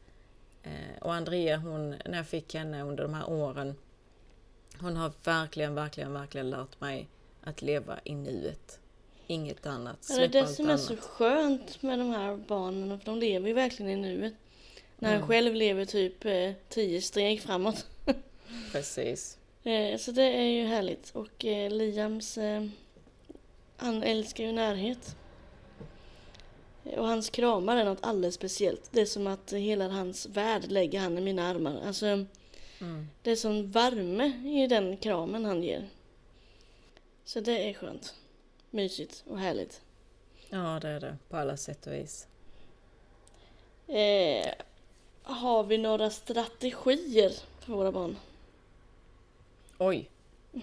[0.62, 3.75] Eh, och Andrea hon, när jag fick henne under de här åren
[4.81, 7.09] hon har verkligen, verkligen, verkligen lärt mig
[7.43, 8.81] att leva i nuet.
[9.27, 10.07] Inget annat.
[10.11, 13.49] Ja, det är det som är så skönt med de här barnen, för de lever
[13.49, 14.35] ju verkligen i nuet.
[14.99, 15.29] När han Mm.
[15.29, 17.87] själv lever typ eh, tio steg framåt.
[18.72, 19.39] Precis.
[19.62, 21.11] Eh, så det är ju härligt.
[21.11, 22.66] Och eh, Liams, eh,
[23.77, 25.16] han älskar ju närhet.
[26.97, 28.89] Och hans kramar är något alldeles speciellt.
[28.91, 31.81] Det är som att hela hans värld lägger han i mina armar.
[31.87, 32.07] Alltså,
[32.81, 33.09] Mm.
[33.22, 35.89] det är sån värme i den kramen han ger.
[37.24, 38.14] Så det är skönt.
[38.71, 39.81] Mysigt och härligt.
[40.49, 41.17] Ja, det är det.
[41.29, 42.27] På alla sätt och vis.
[43.89, 44.53] Eh,
[45.23, 48.17] har vi några strategier för våra barn?
[49.79, 50.11] Oj.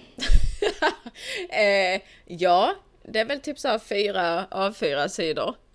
[1.49, 5.55] eh, ja, det är väl typ så här fyra av fyra sidor.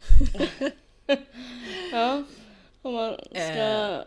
[1.93, 2.22] Ja,
[2.83, 4.01] om man ska Eh.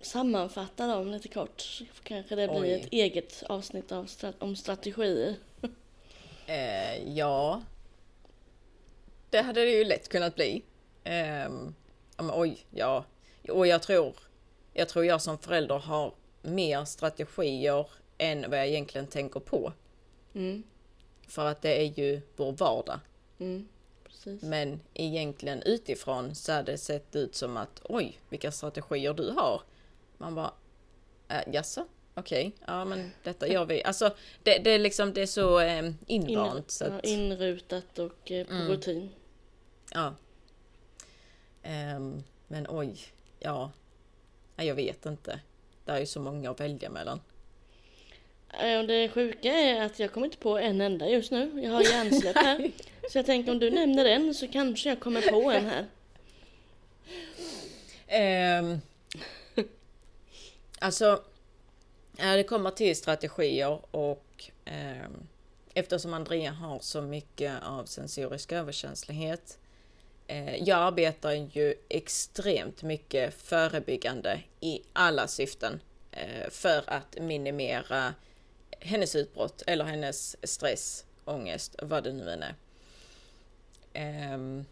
[0.00, 2.72] sammanfatta dem lite kort så kanske det blir Oj.
[2.72, 5.34] ett eget avsnitt av om strategier.
[6.46, 7.62] Eh, ja.
[9.30, 10.62] Det hade det ju lätt kunnat bli.
[11.04, 11.48] Ja,
[12.22, 13.04] men oj, ja.
[13.48, 14.14] Och jag tror,
[14.72, 17.86] jag tror jag som förälder har mer strategier
[18.18, 19.72] än vad jag egentligen tänker på.
[20.34, 20.62] Mm,
[21.28, 23.00] För att det är ju vår vardag.
[23.38, 23.68] mm.
[24.42, 29.62] Men egentligen utifrån så hade det sett ut som att oj, vilka strategier du har.
[30.18, 30.52] Man bara,
[31.28, 31.86] äh, jaså?
[32.14, 33.84] Okej, ja men detta gör vi.
[33.84, 36.70] Alltså det, det är liksom, det är så eh, invant.
[36.70, 38.68] så In, ja, att, inrutat och eh, på Mm.
[38.68, 39.10] rutin.
[39.94, 40.14] ja.
[41.62, 42.96] Ehm, men oj,
[43.38, 43.70] ja.
[44.56, 45.40] Nej, jag vet inte.
[45.84, 47.20] Det är ju så många att välja mellan.
[48.60, 51.60] Eh, det sjuka är att jag kommer inte på en enda just nu.
[51.64, 52.70] Jag har hjärnsläpp här.
[53.10, 55.86] Så jag tänker om du nämner en så kanske jag kommer på en här.
[58.06, 58.80] Ehm,
[60.78, 61.22] alltså,
[62.30, 65.08] det kommer till strategier och eh,
[65.74, 69.58] eftersom Andrea har så mycket av sensorisk överkänslighet.
[70.26, 75.80] Eh, jag arbetar ju extremt mycket förebyggande i alla syften
[76.12, 78.14] eh, för att minimera
[78.80, 82.54] hennes utbrott eller hennes stress, ångest, vad det nu än är.
[83.92, 84.64] Ehm,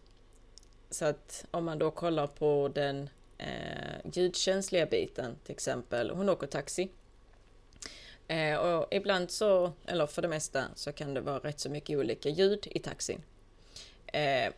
[0.90, 6.10] så att om man då kollar på den eh, ljudkänsliga biten till exempel.
[6.10, 6.88] Hon åker taxi.
[8.30, 11.98] Eh, och ibland så, eller för det mesta, så kan det vara rätt så mycket
[11.98, 13.22] olika ljud i taxin.
[14.06, 14.52] Eh,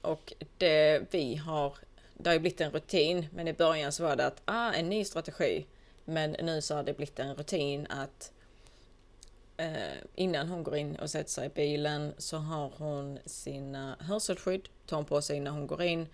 [0.00, 1.76] och det vi har,
[2.14, 4.88] det har ju blivit en rutin, men i början så var det att, ah, en
[4.88, 5.66] ny strategi.
[6.04, 8.32] Men nu så har det blivit en rutin att
[9.56, 14.68] eh, innan hon går in och sätter sig i bilen så har hon sina hörselskydd,
[14.86, 16.08] tar hon på sig när hon går in.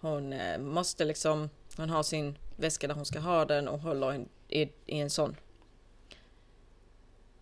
[0.00, 4.10] Hon eh, måste liksom, hon har sin väska där hon ska ha den och håller
[4.12, 5.36] en, i, i en sån.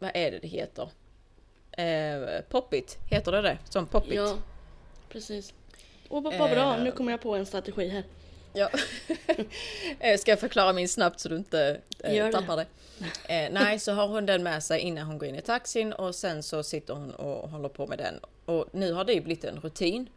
[0.03, 0.89] Vad är det det heter?
[1.73, 3.59] Eh, poppit, heter det det?
[3.69, 4.15] Som poppit?
[4.15, 4.37] Ja,
[5.09, 5.55] precis.
[6.09, 6.83] Och vad bra, Eh.
[6.83, 8.05] nu kommer jag på en strategi här.
[8.53, 8.71] Ja.
[10.01, 12.33] Eh, ska jag förklara min snabbt så du inte eh, Gör det.
[12.33, 12.67] tappar det?
[13.35, 16.15] Eh, nej, så har hon den med sig innan hon går in i taxin och
[16.15, 18.21] sen så sitter hon och håller på med den.
[18.45, 20.09] Och nu har det ju blivit en rutin.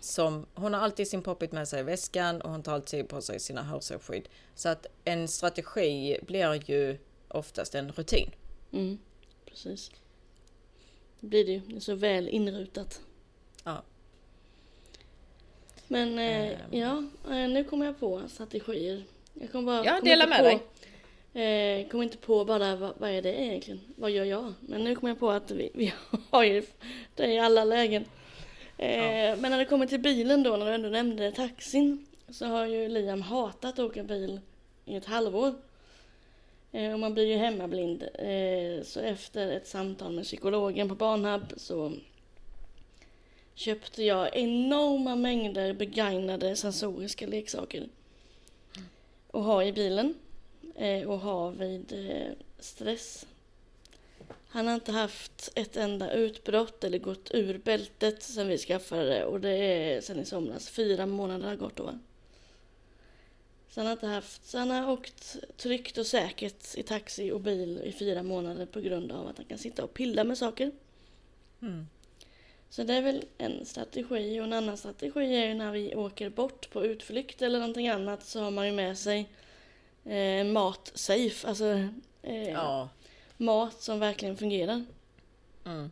[0.00, 3.20] Som, hon har alltid sin poppit med sig i väskan och hon tar alltid på
[3.22, 4.28] sig sina hörselskydd.
[4.54, 8.30] Så att en strategi blir ju oftast en rutin.
[8.72, 8.98] Mm,
[9.46, 9.90] precis.
[11.20, 11.60] Det blir det ju.
[11.66, 13.00] Det är så väl inrutat.
[13.64, 13.82] Ja.
[15.88, 16.56] Men eh, Ehm.
[16.70, 17.04] ja,
[17.34, 19.04] eh, nu kommer jag på strategier.
[19.34, 20.64] Jag kommer bara, Ja, dela inte med på,
[21.32, 23.80] Eh, kommer inte på bara vad, vad är det egentligen?
[23.96, 24.52] Vad gör jag?
[24.60, 25.92] Men nu kommer jag på att vi, vi
[26.30, 26.62] har ju
[27.14, 28.04] det i alla lägen.
[28.78, 32.66] Eh, Men när det kommer till bilen då, när du ändå nämnde taxin, så har
[32.66, 34.40] ju Liam hatat att åka bil
[34.84, 35.54] i ett halvår.
[36.72, 38.02] Eh, och man blir ju hemmablind.
[38.02, 41.92] Eh, så efter ett samtal med psykologen på Barnhub så
[43.54, 47.88] köpte jag enorma mängder begagnade sensoriska leksaker.
[49.26, 50.14] Och ha i bilen.
[50.74, 53.26] Eh, och ha vid eh, stress.
[54.48, 59.24] Han har inte haft ett enda utbrott eller gått ur bältet sen vi skaffade det
[59.24, 60.70] och det är sen i somras.
[60.70, 61.98] Fyra månader har gått då.
[63.70, 67.40] Så han har inte haft, så han har åkt tryggt och säkert i taxi och
[67.40, 70.72] bil i fyra månader på grund av att han kan sitta och pilla med saker.
[71.62, 71.86] Mm.
[72.70, 76.30] Så det är väl en strategi och en annan strategi är ju när vi åker
[76.30, 79.28] bort på utflykt eller någonting annat så har man ju med sig
[80.04, 81.88] eh, mat safe, alltså
[82.22, 82.88] eh, Ja.
[83.36, 84.84] mat som verkligen fungerar.
[85.64, 85.90] Mm.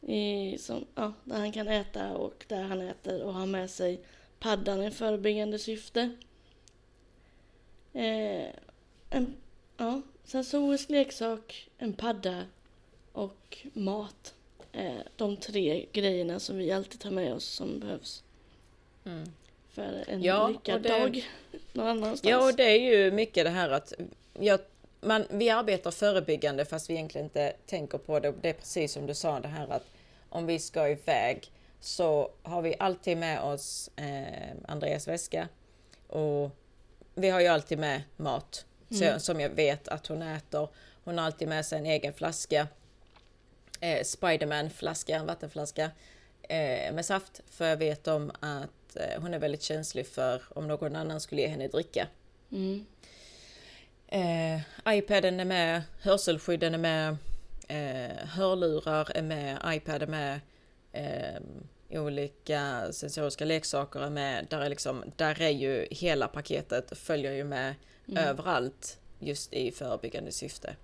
[0.00, 4.00] I, som, ja, där han kan äta och där han äter och ha med sig
[4.38, 6.10] paddan i förebyggande syfte.
[7.92, 8.46] Eh,
[9.10, 9.36] en
[9.76, 12.44] ja, sensorisk leksak, en padda
[13.12, 14.34] och mat.
[14.72, 18.22] Eh, de tre grejerna som vi alltid tar med oss som behövs
[19.04, 19.24] Mm.
[19.70, 21.28] för en Ja, lyckad det- dag
[21.72, 22.24] någon annanstans.
[22.30, 23.92] Ja, och det är ju mycket det här att
[24.40, 24.60] jag,
[25.00, 28.34] man, vi arbetar förebyggande fast vi egentligen inte tänker på det.
[28.42, 29.84] Det är precis som du sa det här att
[30.28, 35.48] om vi ska iväg så har vi alltid med oss eh, Andreas väska
[36.06, 36.50] och
[37.20, 39.20] vi har ju alltid med mat så, Mm.
[39.20, 40.68] som jag vet att hon äter.
[41.04, 42.66] Hon har alltid med sig en egen flaska.
[43.80, 45.90] Eh, Spiderman-flaska, en vattenflaska
[46.42, 47.40] eh, med saft.
[47.50, 51.40] För jag vet om att eh, hon är väldigt känslig för om någon annan skulle
[51.40, 52.06] ge henne dricka.
[52.52, 52.86] Mm.
[54.08, 54.60] Eh,
[54.96, 57.16] iPaden är med, hörselskydden är med,
[57.68, 60.40] eh, hörlurar är med, iPad är med,
[60.92, 61.40] eh,
[61.90, 64.46] olika sensoriska leksaker är med.
[64.50, 67.74] Där är, liksom, där är ju hela paketet, följer ju med
[68.10, 68.24] Mm.
[68.24, 70.76] överallt just i förebyggande syfte.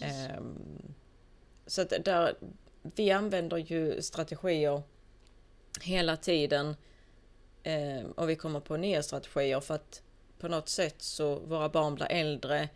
[0.00, 0.94] Ehm,
[1.66, 2.34] så att där,
[2.82, 4.82] vi använder ju strategier
[5.80, 6.76] hela tiden
[7.62, 10.02] ehm, och vi kommer på nya strategier för att
[10.38, 12.68] på något sätt så våra barn blir äldre,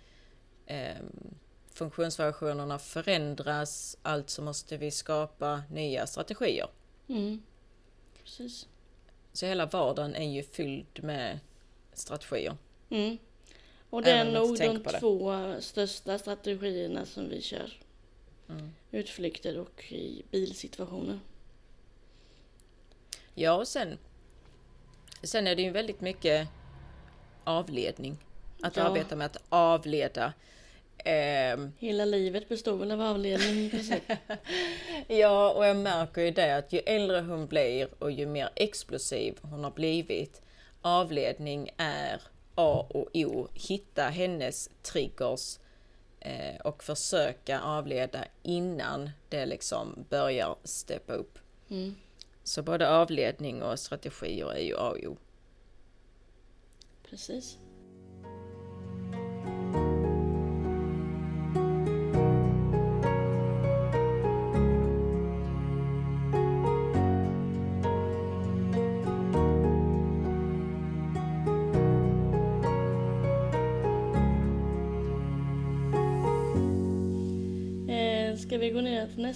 [0.66, 1.34] ehm,
[1.72, 6.68] funktionsvariationerna förändras, alltså måste vi skapa nya strategier.
[7.08, 7.42] Mm.
[8.22, 8.66] Precis.
[9.32, 11.38] Så hela vardagen är ju fylld med
[11.92, 12.56] strategier.
[12.90, 13.18] Mm.
[13.90, 15.00] Och det är nog de det.
[15.00, 17.72] två största strategierna som vi kör.
[18.48, 18.70] Mm.
[18.90, 21.20] Utflykter och i bilsituationer.
[23.34, 23.98] Ja, och sen,
[25.22, 26.48] sen är det ju väldigt mycket
[27.44, 28.16] avledning.
[28.62, 28.82] Att Ja.
[28.82, 30.32] arbeta med att avleda.
[31.04, 33.70] Ehm, Hela livet består väl av avledning
[35.08, 39.38] ja, och jag märker ju det att ju äldre hon blir och ju mer explosiv
[39.42, 40.42] hon har blivit,
[40.82, 42.22] avledning är
[42.54, 43.48] A och O.
[43.54, 45.58] Hitta hennes triggers
[46.20, 51.38] eh, och försöka avleda innan det liksom börjar steppa upp.
[51.70, 51.96] Mm.
[52.44, 55.16] Så både avledning och strategier är ju A och O.
[57.10, 57.58] Precis.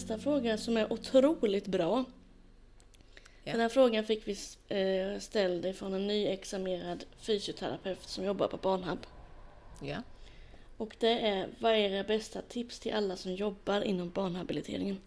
[0.00, 2.04] Nästa fråga som är otroligt bra.
[3.44, 3.52] Ja.
[3.52, 4.36] Den här frågan fick vi
[4.68, 8.98] eh, ställd från en nyexaminerad fysioterapeut som jobbar på Barnhub.
[9.82, 9.96] Ja.
[10.76, 15.00] Och det är, vad är era bästa tips till alla som jobbar inom barnhabiliteringen?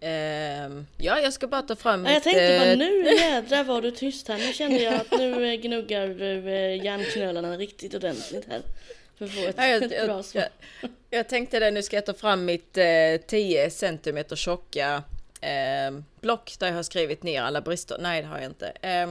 [0.00, 3.64] Ehm, ja, jag ska bara ta fram Ja, jag mitt, tänkte bara eh, nu jädrar
[3.64, 4.38] var du tyst här.
[4.38, 6.50] Nu kände jag att nu eh, gnuggar du
[6.84, 8.62] hjärnknölarna riktigt ordentligt här.
[9.18, 10.44] För att få ett, Ja, jag, ett bra svar.
[10.80, 15.02] jag, jag tänkte det, nu ska jag ta fram mitt eh, 10 cm tjocka
[15.40, 17.96] eh, block där jag har skrivit ner alla brister.
[18.00, 18.68] Nej, det har jag inte.
[18.68, 19.10] Eh,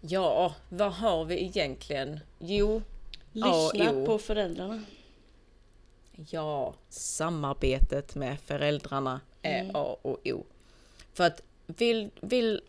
[0.00, 2.20] ja, vad har vi egentligen?
[2.38, 2.82] Jo,
[3.32, 4.06] Lyssna jo.
[4.06, 4.82] på föräldrarna.
[6.30, 9.76] Ja, samarbetet med föräldrarna är Mm.
[9.76, 10.44] A och O.
[11.14, 12.60] För att vill, vill,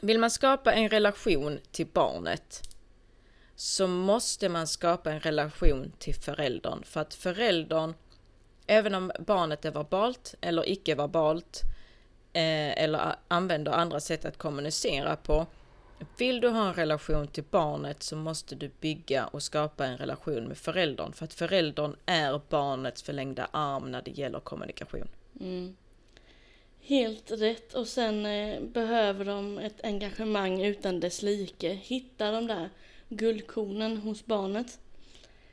[0.00, 2.62] vill man skapa en relation till barnet
[3.56, 6.82] så måste man skapa en relation till föräldern.
[6.84, 7.94] För att föräldern,
[8.66, 11.62] även om barnet är verbalt eller icke-verbalt
[12.32, 15.46] eh, eller använder andra sätt att kommunicera på.
[16.18, 20.44] Vill du ha en relation till barnet så måste du bygga och skapa en relation
[20.44, 21.12] med föräldern.
[21.12, 25.08] För att föräldern är barnets förlängda arm när det gäller kommunikation.
[25.40, 25.76] Mm.
[26.80, 27.74] Helt rätt.
[27.74, 31.68] Och sen eh, behöver de ett engagemang utan dess like.
[31.68, 32.70] Hitta de där
[33.08, 34.78] guldkornen hos barnet.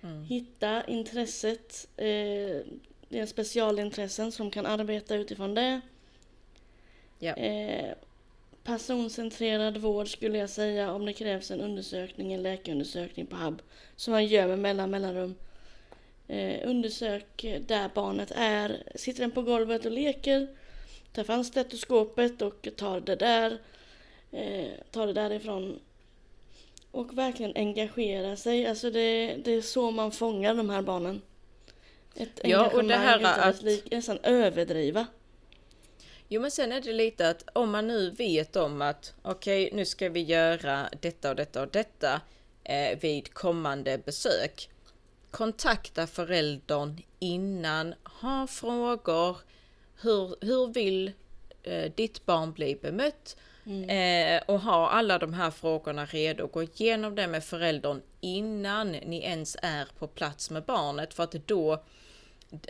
[0.03, 0.23] Mm.
[0.23, 1.87] Hitta intresset.
[1.97, 2.61] Eh,
[3.09, 5.81] är specialintressen som kan arbeta utifrån det.
[7.19, 7.33] Ja.
[7.33, 7.93] Eh,
[8.63, 13.61] personcentrerad vård skulle jag säga om det krävs en undersökning, en läkarundersökning på HUB.
[13.95, 15.35] Som man gör med mellan mellanrum.
[16.27, 18.83] Eh, undersök där barnet är.
[18.95, 20.47] Sitter den på golvet och leker?
[21.13, 23.57] Ta fram stetoskopet och tar det där.
[24.31, 25.79] Eh, tar det därifrån.
[26.93, 28.65] Och verkligen engagera sig.
[28.67, 31.21] Alltså det, det är så man fångar de här barnen.
[32.15, 35.07] Ett Ja, och det här utan att- like, nästan överdriva.
[36.27, 39.85] Jo men sen är det lite att om man nu vet om att okej nu
[39.85, 42.21] ska vi göra detta och detta och detta
[42.63, 44.69] eh, vid kommande besök.
[45.31, 49.37] Kontakta föräldern innan, ha frågor.
[50.01, 51.11] Hur, hur vill
[51.63, 53.37] eh, ditt barn bli bemött?
[53.65, 56.47] Eh, och ha alla de här frågorna redo.
[56.47, 61.13] Gå igenom det med föräldern innan ni ens är på plats med barnet.
[61.13, 61.83] För att då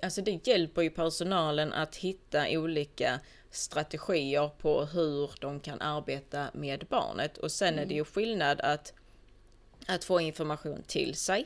[0.03, 3.19] Alltså det hjälper ju personalen att hitta olika
[3.51, 7.37] strategier på hur de kan arbeta med barnet.
[7.37, 8.93] Och sen är det ju skillnad att,
[9.87, 11.45] att få information till sig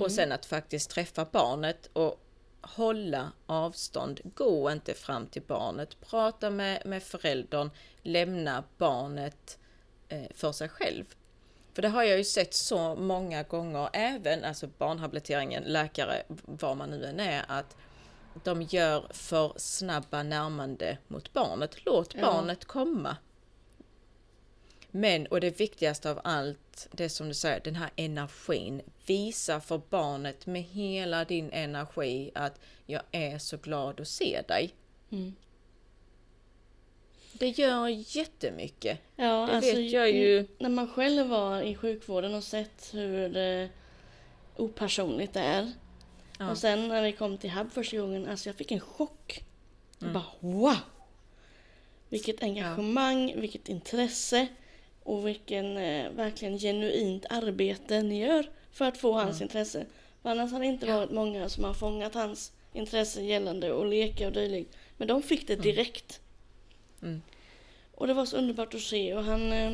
[0.00, 2.20] och sen att faktiskt träffa barnet och
[2.60, 4.20] hålla avstånd.
[4.24, 6.00] Gå inte fram till barnet.
[6.00, 7.70] Prata med, med föräldern.
[8.06, 9.58] Lämna barnet
[10.08, 11.04] eh, för sig själv.
[11.74, 16.90] För det har jag ju sett så många gånger, även alltså barnhabiliteringen, läkare, vad man
[16.90, 17.76] nu än är, att
[18.44, 21.84] de gör för snabba närmande mot barnet.
[21.84, 22.20] Låt Ja.
[22.20, 23.16] barnet komma.
[24.90, 28.82] Men, och det viktigaste av allt, det som du säger, den här energin.
[29.06, 34.74] Visa för barnet med hela din energi att jag är så glad att se dig.
[35.10, 35.34] Mm.
[37.38, 39.00] Det gör jättemycket.
[39.16, 40.46] Ja, Det alltså, vet jag ju.
[40.58, 43.68] När man själv var i sjukvården och sett hur eh,
[44.56, 45.72] opersonligt det är.
[46.38, 46.50] Ja.
[46.50, 49.44] Och sen när vi kom till HUB första gången, alltså jag fick en chock.
[50.00, 50.14] Mm.
[50.14, 50.76] Jag bara wow!
[52.08, 54.46] Vilket engagemang, vilket intresse
[55.02, 59.86] och vilken eh, verkligen genuint arbete ni gör för att få hans intresse.
[60.22, 64.26] För annars hade det inte varit många som har fångat hans intresse gällande att leka
[64.26, 64.76] och dylikt.
[64.96, 66.20] Men de fick det direkt.
[66.20, 66.25] Mm.
[67.94, 69.70] Och det var så underbart att se och han, eh,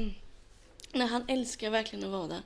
[0.92, 2.42] nej, han älskar verkligen att vara där.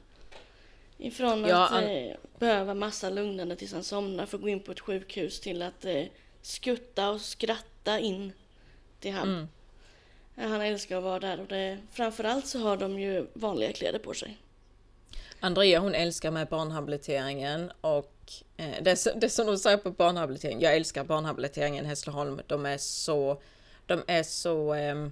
[0.99, 4.61] Ifrån Ja, att han- eh, behöva massa lugnande tills han somnar för att gå in
[4.63, 6.05] på ett sjukhus till att eh,
[6.43, 8.33] skutta och skratta in
[9.01, 9.29] till han.
[9.29, 9.49] Mm.
[10.51, 14.15] Han älskar att vara där och det, framförallt så har de ju vanliga kläder på
[14.15, 14.37] sig.
[15.41, 18.13] Andrea hon älskar med barnhabiliteringen och
[18.57, 22.67] eh, det, som- det som de säger på barnhabilitering, jag älskar barnhabiliteringen i Hässleholm, de
[22.67, 23.41] är så,
[23.87, 25.09] de är så, Eh,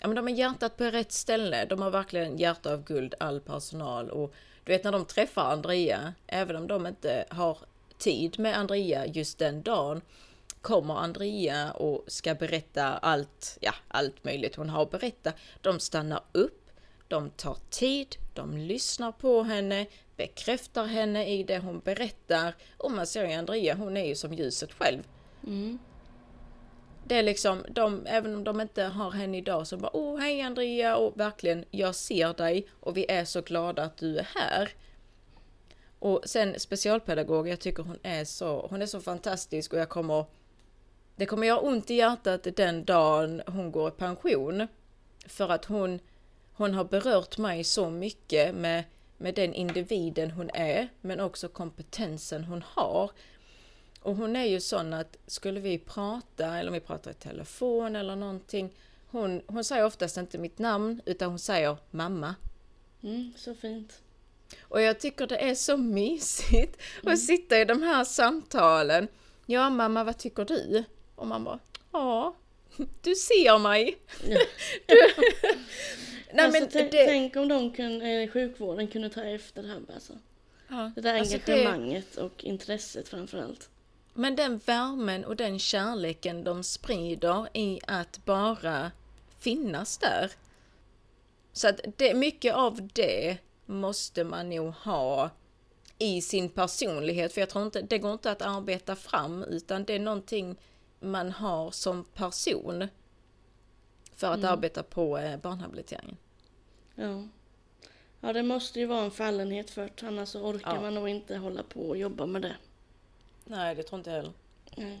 [0.00, 3.40] ja men de har hjärtat på rätt ställe, de har verkligen hjärta av guld all
[3.40, 7.58] personal och du vet när de träffar Andrea, även om de inte har
[7.98, 10.00] tid med Andrea just den dagen,
[10.60, 15.32] kommer Andrea och ska berätta allt, ja allt möjligt hon har att berätta.
[15.60, 16.70] De stannar upp,
[17.08, 23.06] de tar tid, de lyssnar på henne, bekräftar henne i det hon berättar och man
[23.06, 25.02] ser ju Andrea, hon är ju som ljuset själv.
[25.46, 25.78] Mm.
[27.06, 30.40] Det är liksom, de, även om de inte har henne idag så bara åh hej
[30.40, 34.70] Andrea och verkligen jag ser dig och vi är så glada att du är här.
[35.98, 40.24] Och sen specialpedagog, jag tycker hon är så, hon är så fantastisk och jag kommer
[41.16, 44.66] det kommer göra ont i hjärtat den dagen hon går i pension.
[45.26, 46.00] För att hon,
[46.52, 48.84] hon har berört mig så mycket med,
[49.16, 53.10] med den individen hon är, men också kompetensen hon har.
[54.04, 57.96] Och hon är ju sån att skulle vi prata, eller om vi pratar i telefon
[57.96, 58.70] eller någonting,
[59.10, 62.34] hon, hon säger oftast inte mitt namn, utan hon säger mamma.
[63.02, 64.00] Mm, så fint.
[64.62, 69.08] Och jag tycker det är så mysigt att sitta i de här samtalen.
[69.46, 70.84] Ja mamma, vad tycker du?
[71.14, 71.58] Och bara,
[71.92, 72.34] ja.
[73.02, 73.98] du ser mig!
[74.28, 74.38] Ja.
[76.32, 79.68] Nej, alltså, men tänk, det, tänk om de kunde, eh, sjukvården kunde ta efter det
[79.68, 80.12] här alltså.
[80.68, 83.68] ja, Det där alltså det- engagemanget och intresset framförallt.
[84.14, 88.90] Men den värmen och den kärleken de sprider i att bara
[89.38, 90.32] finnas där.
[91.52, 95.30] Så att det, mycket av det måste man nog ha
[95.98, 97.32] i sin personlighet.
[97.32, 100.56] För jag tror inte, det går inte att arbeta fram utan det är någonting
[101.00, 102.88] man har som person.
[104.16, 106.16] För att arbeta på eh, barnhabiliteringen.
[106.94, 107.28] Ja.
[108.20, 110.80] Ja, det måste ju vara en fallenhet för det, annars orkar Ja.
[110.80, 112.56] man nog inte hålla på och jobba med det.
[113.44, 114.32] Nej, det tror inte jag heller.
[114.76, 115.00] Nej.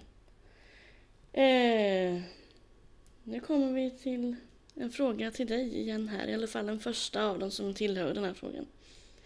[1.32, 2.22] Eh,
[3.24, 4.36] nu kommer vi till
[4.74, 8.14] en fråga till dig igen här, i alla fall den första av dem som tillhör
[8.14, 8.66] den här frågan.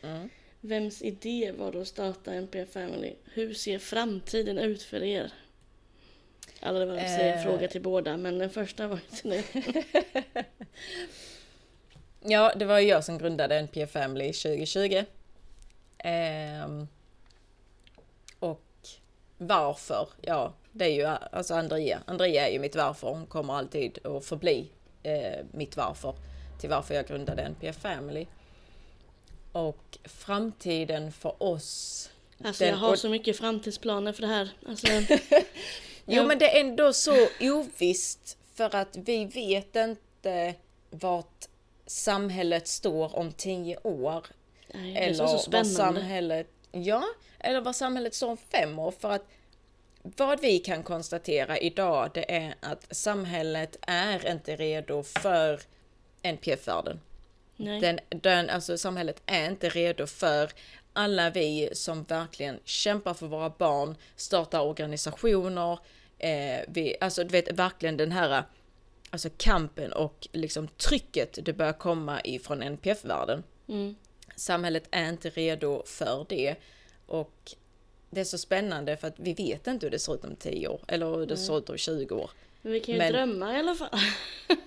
[0.03, 0.29] Mm.
[0.61, 3.15] Vems idé var det att starta NPF Family?
[3.25, 5.33] Hur ser framtiden ut för er?
[6.61, 7.43] Eller det var en Eh.
[7.45, 9.45] fråga till båda, men den första var till dig.
[12.21, 15.05] Ja, det var ju jag som grundade NPF Family 2020.
[15.99, 16.87] Ehm, och
[19.39, 20.09] varför?
[20.23, 22.03] Ja, det är ju alltså Andrea.
[22.07, 23.09] Andrea är ju mitt varför.
[23.09, 24.69] Hon kommer alltid att förbli
[25.03, 26.15] eh, mitt varför
[26.61, 28.27] till varför jag grundade NPF Family.
[29.53, 32.11] Och framtiden för oss.
[32.45, 34.49] Alltså Den- jag har och- så mycket framtidsplaner för det här.
[34.69, 34.87] Alltså,
[36.11, 36.25] Jo, Ja.
[36.27, 40.55] men det är ändå så ovisst för att vi vet inte
[40.91, 41.45] vart
[41.87, 44.27] samhället står om tio år.
[44.75, 47.05] nej, Eller vad samhället, ja,
[47.39, 48.91] eller vad samhället står om fem år.
[48.91, 49.27] För att
[50.03, 55.61] vad vi kan konstatera idag det är att samhället är inte redo för
[56.23, 57.01] NPF-världen.
[57.57, 60.51] Den, den, alltså samhället är inte redo för
[60.93, 65.79] alla vi som verkligen kämpar för våra barn, startar organisationer,
[66.19, 68.45] eh, vi, alltså du vet verkligen den här
[69.11, 73.43] alltså kampen och liksom trycket det börjar komma ifrån NPF-världen.
[73.69, 73.95] Mm.
[74.37, 76.57] Samhället är inte redo för det
[77.09, 77.53] och
[78.11, 80.69] det är så spännande för att vi vet inte hur det ser ut om 10
[80.69, 82.31] år eller hur det ser ut om 20 år.
[82.63, 83.89] Men vi kan ju Men- drömma i alla fall.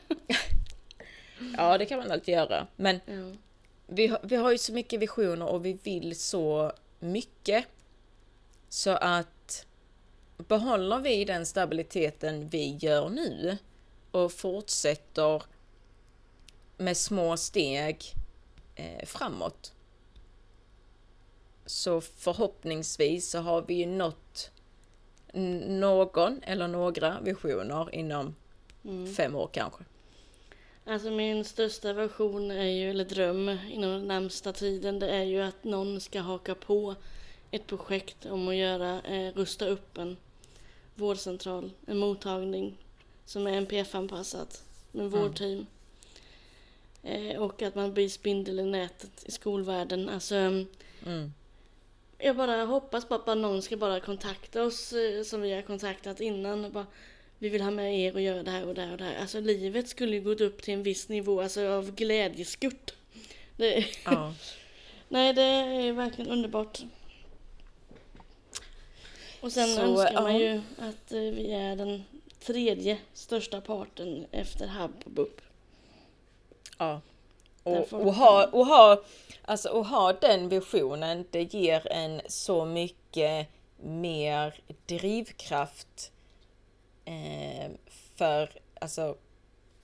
[1.57, 3.37] Ja, det kan man alltid göra, men Ja.
[3.87, 7.65] vi, har- vi har ju så mycket visioner och vi vill så mycket.
[8.69, 9.65] Så att
[10.37, 13.57] behåller vi den stabiliteten vi gör nu
[14.11, 15.43] och fortsätter
[16.77, 18.03] med små steg
[18.75, 19.73] eh, framåt.
[21.71, 24.51] Så förhoppningsvis så har vi ju nått
[25.67, 28.35] någon eller några visioner inom
[28.85, 29.13] Mm.
[29.13, 29.83] fem år kanske.
[30.85, 35.41] Alltså min största version är ju, eller dröm inom den närmsta tiden, det är ju
[35.41, 36.95] att någon ska haka på
[37.51, 40.17] ett projekt om att göra, eh, rusta upp en
[40.95, 42.77] vårdcentral, en mottagning
[43.25, 45.65] som är NPF-anpassat med vårdteam.
[47.03, 50.09] Eh, och att man blir spindel i nätet i skolvärlden.
[50.09, 50.35] Alltså,
[51.05, 51.33] Mm.
[52.23, 55.61] Jag bara hoppas på att bara någon ska bara kontakta oss eh, som vi har
[55.61, 56.65] kontaktat innan.
[56.65, 56.85] Och bara,
[57.37, 59.21] vi vill ha med er och göra det här och det här och det här.
[59.21, 62.95] Alltså livet skulle ju gått upp till en viss nivå alltså, av glädjeskutt.
[63.57, 64.33] Det, Ja.
[65.09, 66.81] nej, det är verkligen underbart.
[69.41, 70.39] Och sen Så, önskar man ja.
[70.39, 72.03] ju att eh, vi är den
[72.39, 75.41] tredje största parten efter Hub och BUP.
[76.77, 77.01] Ja.
[77.63, 79.03] Och, och, ha, och, ha,
[79.41, 83.47] alltså, och ha den visionen, det ger en så mycket
[83.83, 86.11] mer drivkraft
[87.05, 87.71] eh,
[88.15, 88.49] för,
[88.81, 89.15] alltså,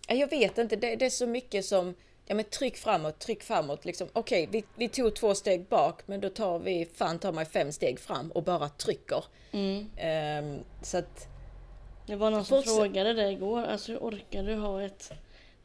[0.07, 3.43] ja, jag vet inte, det, det är så mycket som, ja men tryck framåt, tryck
[3.43, 7.31] framåt, liksom, okej, vi, vi tog två steg bak, men då tar vi, fan tar
[7.31, 9.23] mig fem steg fram och bara trycker.
[9.51, 9.89] Mm.
[9.97, 11.27] Ehm, så att,
[12.05, 15.11] Det var någon som frågade det igår, alltså hur orkar du ha ett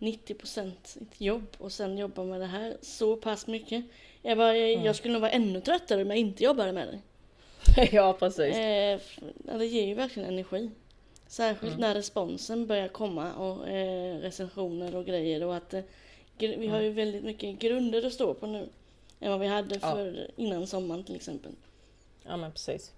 [0.02, 3.84] 90% ett jobb och sen jobba med det här så pass mycket?
[4.22, 4.84] Jag, bara, jag, Mm.
[4.84, 6.98] jag skulle nog vara ännu tröttare om jag inte jobbade med det.
[7.92, 8.56] ja precis.
[8.56, 9.00] Eh,
[9.46, 10.70] ja, det ger ju verkligen energi.
[11.26, 11.80] Särskilt Mm.
[11.80, 15.82] när responsen börjar komma och eh, recensioner och grejer och att eh,
[16.38, 18.68] vi har ju väldigt mycket grunder att stå på nu.
[19.20, 19.90] Än vad vi hade Ja.
[19.92, 21.52] för innan sommaren till exempel.
[22.26, 22.92] Ja men precis.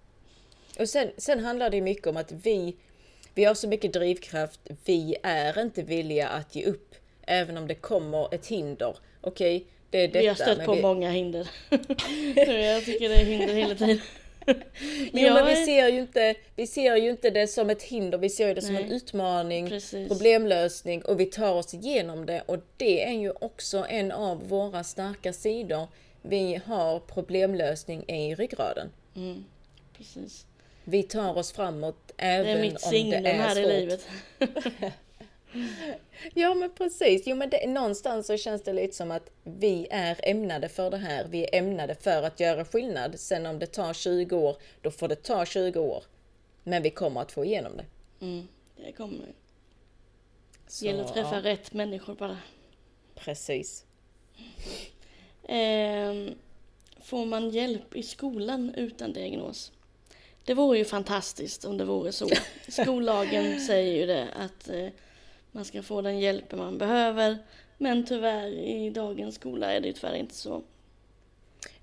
[0.78, 2.76] Och sen, sen handlar det mycket om att vi,
[3.34, 6.94] vi har så mycket drivkraft, vi är inte villiga att ge upp.
[7.26, 8.96] Även om det kommer ett hinder.
[9.20, 10.20] Okej, det är detta.
[10.20, 11.48] vi har stött men på vi, många hinder.
[12.36, 14.00] jag tycker det är hinder hela tiden.
[15.12, 18.18] Jo, jag men vi ser, ju inte, vi ser ju inte det som ett hinder,
[18.18, 18.96] vi ser ju det som en Nej.
[18.96, 20.08] utmaning, Precis.
[20.08, 22.42] problemlösning och vi tar oss igenom det.
[22.46, 25.88] Och det är ju också en av våra starka sidor.
[26.22, 28.90] Vi har problemlösning i ryggraden.
[29.16, 29.44] Mm,
[29.96, 30.46] precis.
[30.84, 33.64] Vi tar oss framåt Det även är mitt om signum det är här svårt.
[33.64, 34.06] i livet.
[36.34, 40.20] Ja men precis, jo men det, någonstans så känns det lite som att vi är
[40.22, 41.26] ämnade för det här.
[41.30, 43.20] Vi är ämnade för att göra skillnad.
[43.20, 46.04] Sen om det tar 20 år, då får det ta 20 år.
[46.62, 47.84] Men vi kommer att få igenom det.
[48.26, 49.32] Mm, det kommer ju.
[50.68, 52.38] Så, Gäller att träffa ja, rätt människor bara.
[53.14, 53.84] Precis.
[55.48, 56.34] Ehm,
[57.02, 59.72] får man hjälp i skolan utan diagnos?
[60.44, 62.28] Det vore ju fantastiskt om det vore så.
[62.68, 64.88] Skollagen säger ju det att eh,
[65.52, 67.38] man ska få den hjälp man behöver.
[67.78, 70.62] Men tyvärr i dagens skola är det ju tyvärr inte så.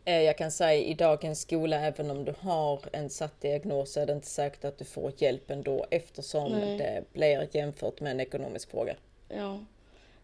[0.05, 3.99] Eh, Jag kan säga i dagens skola, även om du har en satt diagnos, så
[3.99, 6.77] är det inte säkert att du får hjälp ändå eftersom Nej.
[6.77, 8.95] det blir jämfört med en ekonomisk fråga.
[9.29, 9.59] Ja,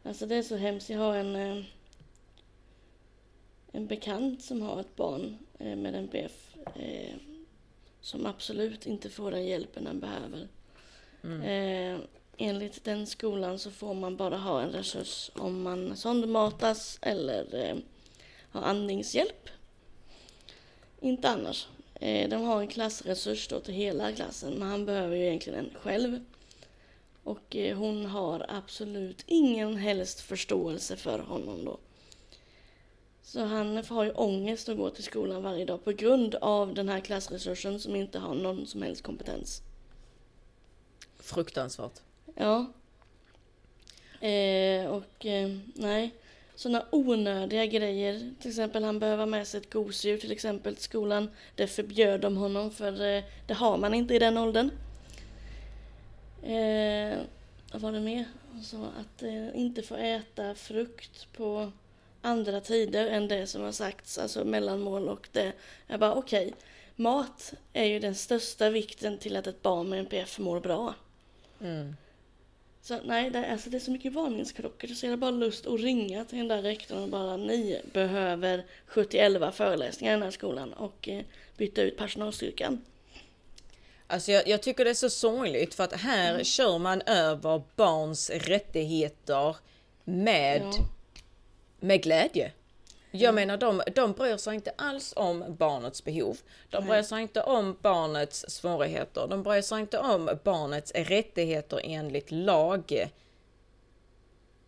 [0.03, 0.89] alltså det är så hemskt.
[0.89, 1.63] Jag har en, eh,
[3.71, 6.55] en bekant som har ett barn med en BF
[8.07, 10.47] som absolut inte får den hjälpen den behöver.
[11.23, 11.99] Eh,
[12.37, 17.75] enligt den skolan så får man bara ha en resurs om man sondmatas eller eh,
[18.51, 19.49] har andningshjälp.
[21.01, 21.67] Inte annars.
[21.95, 25.71] Eh, de har en klassresurs då till hela klassen men han behöver ju egentligen en
[25.81, 26.25] själv.
[27.23, 31.77] Och eh, hon har absolut ingen helst förståelse för honom då.
[33.28, 36.89] Så han har ju ångest att gå till skolan varje dag på grund av den
[36.89, 39.61] här klassresursen som inte har någon som helst kompetens.
[41.19, 42.01] Fruktansvärt.
[42.36, 42.65] Ja.
[44.28, 46.13] Eh, och eh, nej,
[46.55, 48.32] sådana onödiga grejer.
[48.41, 51.30] Till exempel han behöver med sig ett gosedjur till exempel till skolan.
[51.55, 54.71] Det förbjöd de honom för eh, det har man inte i den åldern.
[56.43, 57.17] Eh,
[57.71, 58.25] vad var det mer?
[58.63, 61.71] Så att eh, inte få äta frukt på
[62.28, 65.53] andra tider än det som har sagts, alltså mellanmål och det.
[65.88, 66.53] Jag bara okej,
[66.95, 70.93] mat är ju den största vikten till att ett barn med NPF mår bra.
[71.61, 71.95] Mm.
[72.82, 75.67] Så nej, det är, alltså, det är så mycket varningsklockor så jag har bara lust
[75.67, 80.32] att ringa till den där rektorn och bara ni behöver 71 föreläsningar i den här
[80.32, 81.23] skolan och eh,
[81.57, 82.82] byta ut personalstyrkan.
[84.07, 88.30] Alltså jag, jag tycker det är så sorgligt för att här kör man över barns
[88.30, 89.55] rättigheter
[90.03, 90.88] med, Ja.
[91.80, 92.51] Med glädje.
[93.11, 96.38] Jag menar de, de bryr sig inte alls om barnets behov.
[96.69, 96.89] De Nej.
[96.89, 99.28] bryr sig inte om barnets svårigheter.
[99.28, 103.09] De bryr sig inte om barnets rättigheter enligt lag.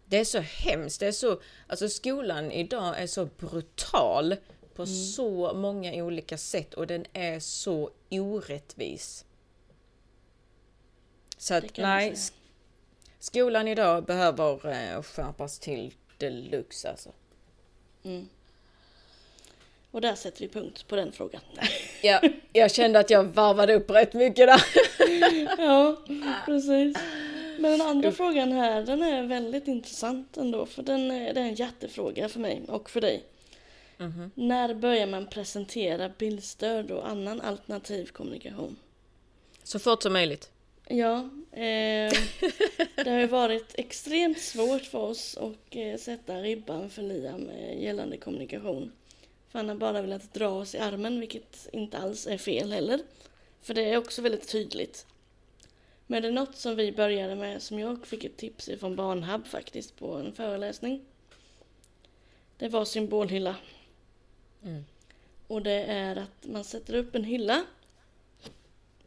[0.06, 1.00] Det är så hemskt.
[1.00, 4.36] Det är så, alltså skolan idag är så brutal
[4.76, 9.26] på så många olika sätt och den är så orättvis.
[11.38, 12.16] Så att nej,
[13.20, 17.12] skolan idag behöver eh, skärpas till deluxe alltså.
[18.04, 18.30] Mm.
[19.92, 21.42] Och där sätter vi punkt på den frågan.
[22.02, 22.22] Ja,
[22.54, 24.64] jag kände att jag varvade upp rätt mycket där.
[25.58, 25.98] ja,
[26.46, 26.98] precis.
[27.60, 30.66] Men den andra frågan här, den är väldigt intressant ändå.
[30.66, 33.24] För den är, det är en hjärtefråga för mig och för dig.
[34.36, 38.76] När börjar man presentera bildstöd och annan alternativ kommunikation?
[39.64, 40.52] Så fort som möjligt.
[40.88, 42.14] Ja, eh,
[42.96, 47.84] det har ju varit extremt svårt för oss att eh, sätta ribban för Liam eh,
[47.84, 48.92] gällande kommunikation.
[49.50, 53.00] För han har bara velat dra oss i armen, vilket inte alls är fel heller.
[53.62, 55.06] För det är också väldigt tydligt.
[56.08, 59.48] Men det är något som vi började med, som jag fick ett tips från Barnhub
[59.48, 61.02] faktiskt på en föreläsning.
[62.58, 63.56] Det var symbolhylla.
[64.64, 64.86] Mm.
[65.48, 67.66] Och det är att man sätter upp en hylla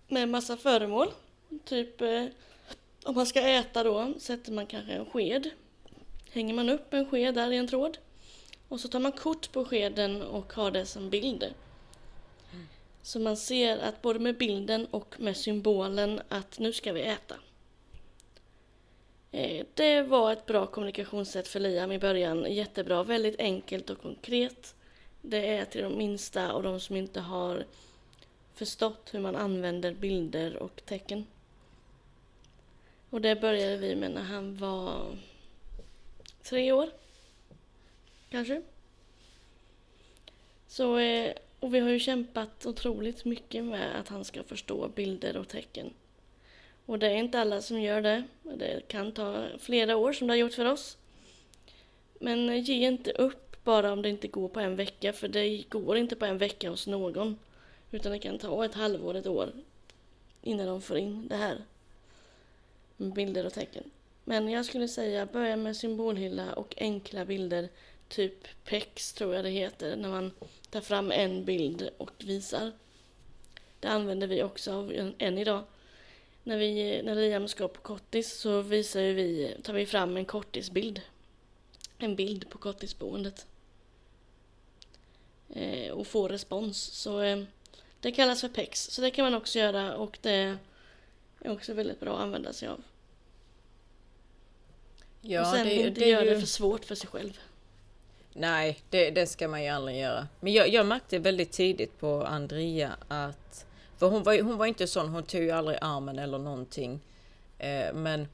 [0.09, 1.09] med massa föremål.
[1.65, 2.25] Typ eh,
[3.05, 5.51] om man ska äta då sätter man kanske en sked.
[6.31, 7.99] Hänger man upp en sked där i en tråd.
[8.69, 11.55] Och så tar man kort på skeden och har det som bild.
[13.03, 17.35] Så man ser att både med bilden och med symbolen att nu ska vi äta.
[19.31, 22.55] Eh, Det var ett bra kommunikationssätt för Liam i början.
[22.55, 24.75] Jättebra, väldigt enkelt och konkret.
[25.21, 27.67] Det är till de minsta och de som inte har
[28.55, 31.27] förstått hur man använder bilder och tecken.
[33.13, 35.17] Och det började vi med när han var
[36.43, 36.89] tre år.
[38.31, 38.63] Kanske.
[40.67, 45.37] Så, eh, och vi har ju kämpat otroligt mycket med att han ska förstå bilder
[45.37, 45.91] och tecken.
[46.87, 48.25] Och det är inte alla som gör det.
[48.43, 50.97] Det kan ta flera år som det har gjort för oss.
[52.21, 55.65] Men eh, ge inte upp bara om det inte går på en vecka, för det
[55.69, 57.39] går inte på en vecka hos någon.
[57.91, 59.53] Utan det kan ta ett halvår, ett år
[60.43, 61.59] innan de får in det här
[63.03, 63.91] med bilder och tecken.
[64.25, 67.69] Men jag skulle säga börja med symbolhylla och enkla bilder.
[68.09, 70.31] Typ PEX tror jag det heter, när man
[70.71, 72.73] tar fram en bild och visar.
[73.81, 75.65] Det använder vi också av än- idag.
[76.43, 81.01] när, vi, när Liam ska på kortis så visar vi, tar vi fram en kortisbild.
[81.99, 83.47] En bild på kortisboendet.
[85.55, 86.83] Eh, och får respons.
[86.83, 87.43] Så eh,
[88.01, 88.91] det kallas för PEX.
[88.91, 90.57] Så det kan man också göra och det
[91.41, 92.83] är också väldigt bra att använda sig av.
[95.23, 96.31] Ja, och sen det, inte det göra ju...
[96.31, 97.39] det för svårt för sig själv.
[98.33, 100.29] Nej, det, det ska man ju aldrig göra.
[100.41, 103.67] Men jag, jag märkte väldigt tidigt på Andrea att...
[103.99, 107.01] För hon var, hon var inte sån, hon tog ju aldrig armen eller någonting.
[107.59, 108.29] Eh, men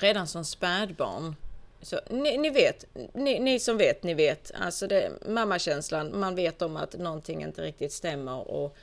[0.00, 1.34] redan som spädbarn
[1.82, 4.50] så, ni, ni vet, ni, ni, som vet, ni vet.
[4.54, 8.50] Alltså det, mammakänslan, man vet om att någonting inte riktigt stämmer.
[8.50, 8.76] Och,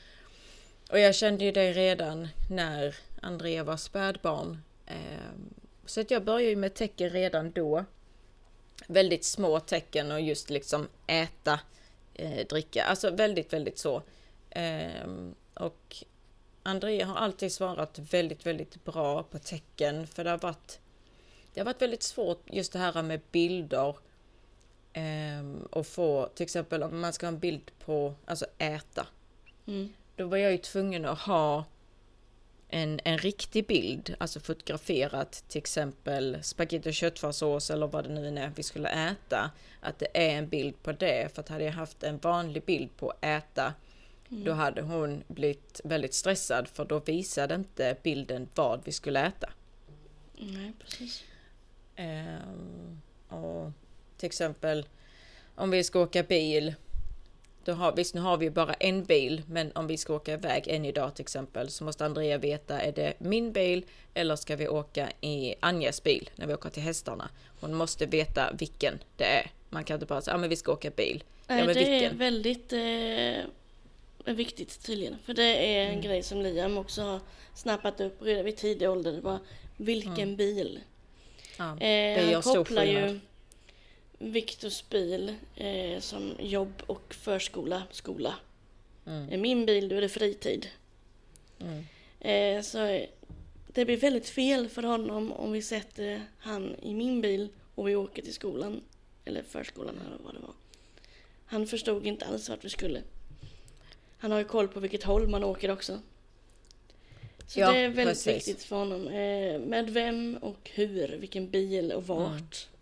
[0.91, 4.61] och jag kände ju det redan när Andrea var spädbarn.
[4.86, 4.95] Eh,
[5.89, 7.85] så att jag började ju med tecken redan då.
[8.88, 11.59] Väldigt små tecken och just liksom äta,
[12.13, 12.83] eh, dricka.
[12.83, 14.01] Alltså väldigt, väldigt så.
[14.49, 15.07] Eh,
[15.53, 15.95] och
[16.63, 20.07] Andrea har alltid svarat väldigt, väldigt bra på tecken.
[20.07, 20.79] För det har varit,
[21.53, 23.95] det har varit väldigt svårt just det här med bilder.
[24.93, 29.07] Eh, och få, till exempel om man ska ha en bild på, alltså äta.
[29.67, 29.93] Mm.
[30.15, 31.65] Då var jag ju tvungen att ha
[32.70, 38.39] en, en riktig bild, alltså fotograferat till exempel spagetti och köttfärssås eller vad det nu
[38.39, 39.51] är vi skulle äta.
[39.80, 42.97] Att det är en bild på det, för att hade jag haft en vanlig bild
[42.97, 43.74] på äta
[44.30, 44.43] mm.
[44.43, 49.49] då hade hon blivit väldigt stressad för då visade inte bilden vad vi skulle äta.
[50.38, 51.24] Nej, precis.
[51.97, 53.72] Um, och
[54.18, 54.86] till exempel
[55.55, 56.76] om vi ska åka bil
[57.68, 60.68] då har, visst, nu har vi bara en bil, men om vi ska åka iväg
[60.68, 64.68] en idag till exempel så måste Andrea veta, är det min bil eller ska vi
[64.68, 67.30] åka i Anjas bil när vi åker till hästarna?
[67.59, 69.51] Hon måste veta vilken det är.
[69.70, 71.24] Man kan inte bara säga, ja men vi ska åka bil.
[71.47, 72.11] Nej, ja, men det vilken?
[72.11, 75.15] är väldigt eh, viktigt tydligen.
[75.26, 76.01] För det är en mm.
[76.01, 77.20] grej som Liam också har
[77.55, 79.11] snappat upp redan vid tidig ålder.
[79.11, 79.39] Det var,
[79.78, 80.36] vilken mm.
[80.36, 80.80] bil?
[81.57, 83.20] Ja, eh, han kopplar ju
[84.18, 88.36] Viktors bil eh, som jobb och förskola, skola.
[89.05, 89.41] Mm.
[89.41, 90.68] Min bil, då är det fritid.
[91.59, 91.86] Mm.
[92.20, 93.05] Eh, så
[93.68, 97.95] det blir väldigt fel för honom om vi sätter han i min bil och vi
[97.95, 98.82] åker till skolan.
[99.26, 100.53] Eller förskolan eller vad det var.
[101.45, 103.01] Han förstod inte alls vart vi skulle.
[104.18, 105.99] Han har ju koll på vilket håll man åker också.
[107.47, 108.47] Så ja, det är väldigt precis.
[108.47, 109.07] viktigt för honom.
[109.07, 112.68] Eh, med vem och hur, vilken bil och vart.
[112.68, 112.76] Mm.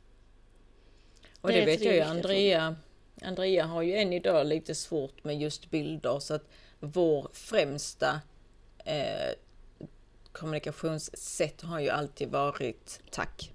[1.46, 2.76] Och det, det vet jag ju Andrea.
[3.22, 8.22] Andrea har ju än idag lite svårt med just bilder så att vår främsta
[8.86, 9.34] eh,
[10.32, 13.52] kommunikationssätt har ju alltid varit tack.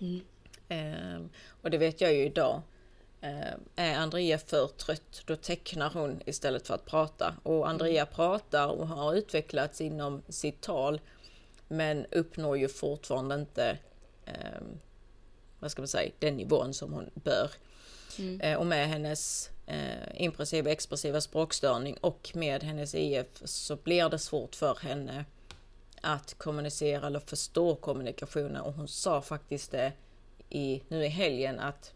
[0.00, 0.20] Mm.
[0.68, 1.20] Eh,
[1.62, 2.62] och det vet jag ju idag.
[3.20, 7.34] Eh, är Andrea för trött, då tecknar hon istället för att prata.
[7.42, 8.14] Och Andrea mm.
[8.14, 11.00] pratar och har utvecklats inom sitt tal,
[11.68, 13.78] men uppnår ju fortfarande inte
[14.24, 14.60] eh,
[15.60, 17.50] vad ska man säga, den nivån som hon bör.
[18.18, 18.40] Mm.
[18.40, 24.18] Eh, och med hennes eh, impressiva expressiva språkstörning och med hennes IF så blir det
[24.18, 25.24] svårt för henne
[26.00, 29.92] att kommunicera eller förstå kommunikationen och hon sa faktiskt det
[30.48, 31.92] i, nu i helgen att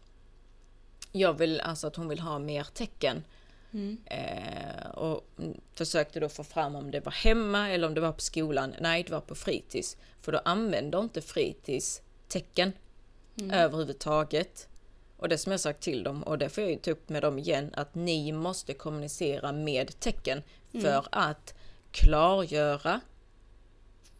[1.11, 3.23] jag vill alltså att hon vill ha mer tecken.
[3.73, 3.97] Mm.
[4.05, 5.23] Eh, och
[5.73, 8.75] försökte då få fram om det var hemma eller om det var på skolan.
[8.79, 9.97] Nej, det var på fritids.
[10.21, 12.71] För då använder inte fritids tecken
[13.39, 13.51] mm.
[13.51, 14.67] överhuvudtaget.
[15.17, 17.21] Och det som jag sagt till dem, och det får jag ju ta upp med
[17.21, 20.83] dem igen, att ni måste kommunicera med tecken mm.
[20.83, 21.05] för mm.
[21.11, 21.53] att
[21.91, 23.01] klargöra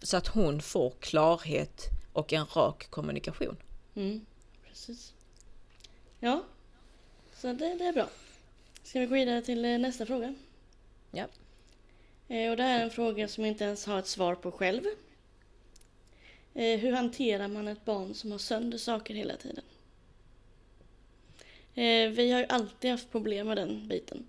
[0.02, 3.58] så att hon får klarhet och en rak kommunikation.
[3.96, 4.26] Mm,
[4.68, 5.14] precis.
[6.20, 6.44] Ja,
[7.36, 8.08] så det, det är bra.
[8.84, 10.36] Ska vi gå vidare till eh, nästa fråga?
[11.12, 11.26] Ja.
[12.28, 14.52] Eh, och det här är en fråga som jag inte ens har ett svar på
[14.52, 14.84] själv.
[16.56, 19.64] Eh, hur hanterar man ett barn som har sönder saker hela tiden?
[21.74, 24.28] Eh, vi har ju alltid haft problem med den biten.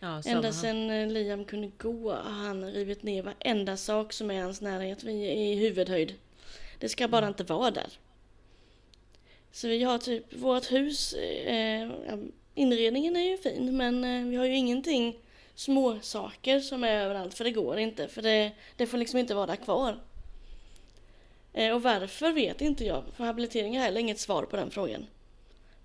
[0.00, 4.34] Ja, Ända sedan eh, Liam kunde gå har han rivit ner varenda sak som är
[4.34, 5.04] i hans närhet.
[5.04, 6.14] I huvudhöjd.
[6.78, 7.28] Det ska bara mm.
[7.28, 7.88] inte vara där.
[9.52, 11.90] Så vi har typ vårt hus, eh,
[12.54, 15.18] inredningen är ju fin men eh, vi har ju ingenting
[15.54, 19.34] små saker som är överallt för det går inte för det, det får liksom inte
[19.34, 20.00] vara där kvar.
[21.52, 25.06] Eh, och varför vet inte jag, för habilitering har heller inget svar på den frågan.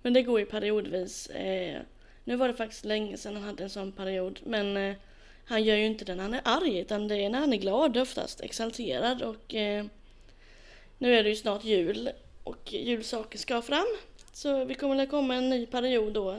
[0.02, 1.28] Men det går ju periodvis.
[1.28, 1.82] Eh,
[2.24, 4.96] nu var det faktiskt länge sedan han hade en sån period, men eh,
[5.46, 7.58] han gör ju inte det när han är arg, utan det är när han är
[7.58, 9.54] glad oftast, exalterad och
[10.98, 12.10] nu är det ju snart jul
[12.44, 13.86] och julsaker ska fram.
[14.34, 16.38] Så vi kommer att komma en ny period då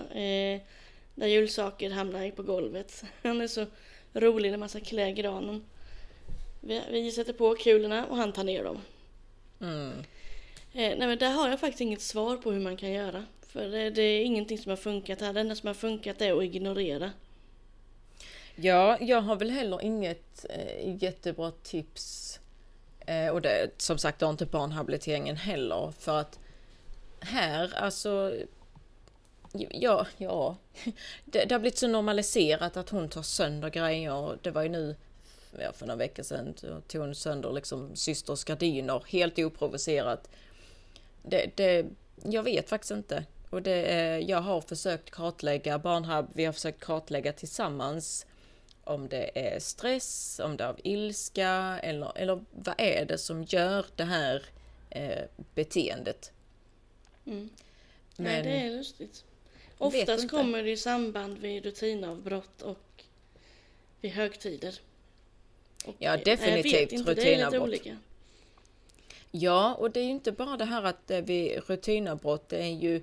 [1.16, 3.05] där julsaker hamnar på golvet.
[3.22, 3.66] Han är så
[4.12, 5.64] rolig när man ska klä granen.
[6.61, 8.81] Vi, vi sätter på kulorna och han tar ner dem.
[9.61, 9.99] Mm.
[10.73, 13.25] Eh, nej men där har jag faktiskt inget svar på hur man kan göra.
[13.49, 15.33] För det, det är ingenting som har funkat här.
[15.33, 17.13] Det enda som har funkat är att ignorera.
[18.57, 22.39] Ja, jag har väl heller inget eh, jättebra tips.
[23.07, 25.93] Eh, och det, som sagt, det har inte barnhabiliteringen heller.
[25.99, 26.39] För att
[27.21, 28.37] här, alltså...
[29.71, 30.57] Ja, ja.
[31.25, 34.39] Det, det har blivit så normaliserat att hon tar sönder grejer.
[34.43, 34.97] Det var ju nu
[35.61, 36.55] ja, för några veckor sedan
[36.89, 40.29] tog hon sönder liksom systers gardiner helt oprovocerat.
[41.23, 41.87] Det, det,
[42.25, 43.25] jag vet faktiskt inte.
[43.51, 48.27] Och det, jag har försökt kartlägga Barnhub, vi har försökt kartlägga tillsammans
[48.85, 53.45] om det är stress, om det är av ilska eller, eller vad är det som
[53.45, 54.43] gör det här
[54.91, 56.33] eh, beteendet.
[57.27, 57.49] Mm.
[58.17, 59.25] Men, Nej, det är lustigt.
[59.79, 63.05] Oftast kommer det i samband vid rutinavbrott och
[64.01, 64.81] vid högtider.
[65.87, 67.80] Och, ja, definitivt inte, rutinavbrott.
[69.30, 72.74] Ja, och det är ju inte bara det här att det vid rutinavbrott, det är
[72.74, 73.03] ju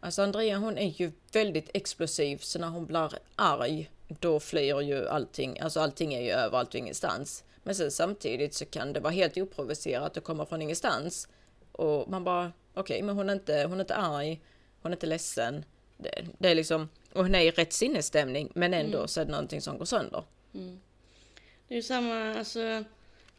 [0.00, 5.08] Alltså Andrea hon är ju väldigt explosiv så när hon blir arg då flyr ju
[5.08, 7.44] allting, alltså allting är ju överallt och ingenstans.
[7.62, 11.28] Men sen samtidigt så kan det vara helt oprovocerat och komma från ingenstans.
[11.72, 14.40] Och man bara, okej, okay, men hon är, inte, hon är inte arg,
[14.82, 15.64] hon är inte ledsen.
[15.96, 19.08] Det, det är liksom, och hon är i rätt sinnesstämning men ändå mm.
[19.08, 20.24] så är det någonting som går sönder.
[20.54, 20.80] Mm.
[21.68, 22.84] Det är ju samma, alltså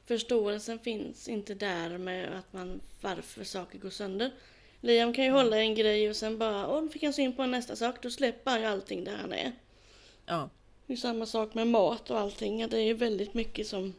[0.05, 4.31] förståelsen finns inte där med att man, varför saker går sönder.
[4.81, 5.43] Liam kan ju mm.
[5.43, 8.09] hålla en grej och sen bara, åh, nu fick han syn på nästa sak, då
[8.09, 9.51] släpper han ju allting där han är.
[10.25, 10.49] Ja.
[10.85, 13.93] Det är samma sak med mat och allting, det är ju väldigt mycket som...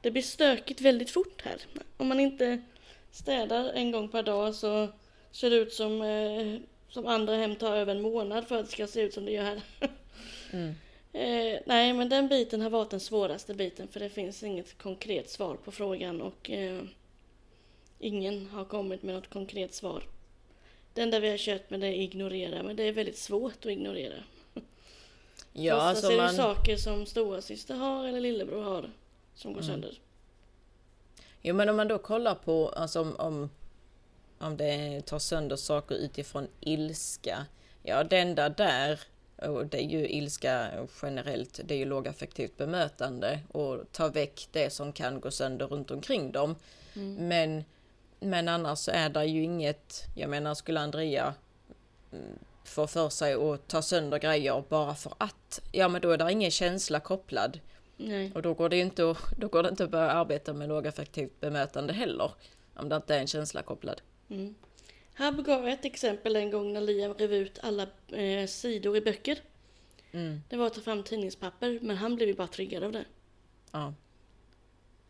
[0.00, 1.56] Det blir stökigt väldigt fort här.
[1.96, 2.62] Om man inte
[3.10, 4.88] städar en gång per dag så
[5.32, 8.72] ser det ut som, eh, som andra hem tar över en månad för att det
[8.72, 9.62] ska se ut som det gör här.
[10.52, 10.74] Mm.
[11.14, 15.30] Eh, nej, men den biten har varit den svåraste biten för det finns inget konkret
[15.30, 16.82] svar på frågan och eh,
[17.98, 20.02] ingen har kommit med något konkret svar.
[20.92, 23.66] Det enda vi har kört med det är ignorera, men det är väldigt svårt att
[23.66, 24.22] ignorera.
[25.52, 26.34] Ja, Oftast alltså är det man...
[26.34, 28.90] saker som stora syster har eller lillebror har
[29.34, 29.72] som går mm.
[29.72, 29.98] sönder.
[31.42, 33.50] Jo men om man då kollar på alltså om, om,
[34.38, 37.46] om det tar sönder saker utifrån ilska.
[37.82, 39.00] Ja det enda där,
[39.48, 40.70] och det är ju ilska
[41.02, 45.90] generellt, det är ju lågaffektivt bemötande och ta väck det som kan gå sönder runt
[45.90, 46.56] omkring dem.
[46.94, 47.28] Mm.
[47.28, 47.64] Men,
[48.20, 51.34] men annars är det ju inget, jag menar skulle Andrea
[52.12, 55.60] mm, får för sig att ta sönder grejer bara för att.
[55.72, 57.60] Ja men då är det ingen känsla kopplad.
[57.96, 58.32] Nej.
[58.34, 61.40] Och då går det inte att, då går det inte att börja arbeta med lågaffektivt
[61.40, 62.30] bemötande heller.
[62.76, 64.00] Om det inte är en känsla kopplad.
[64.30, 64.54] Mm.
[65.14, 69.38] Här gav ett exempel en gång när Liam rev ut alla eh, sidor i böcker.
[70.12, 70.40] Mm.
[70.48, 73.04] Det var att ta fram tidningspapper men han blev ju bara triggad av det.
[73.72, 73.94] Ja.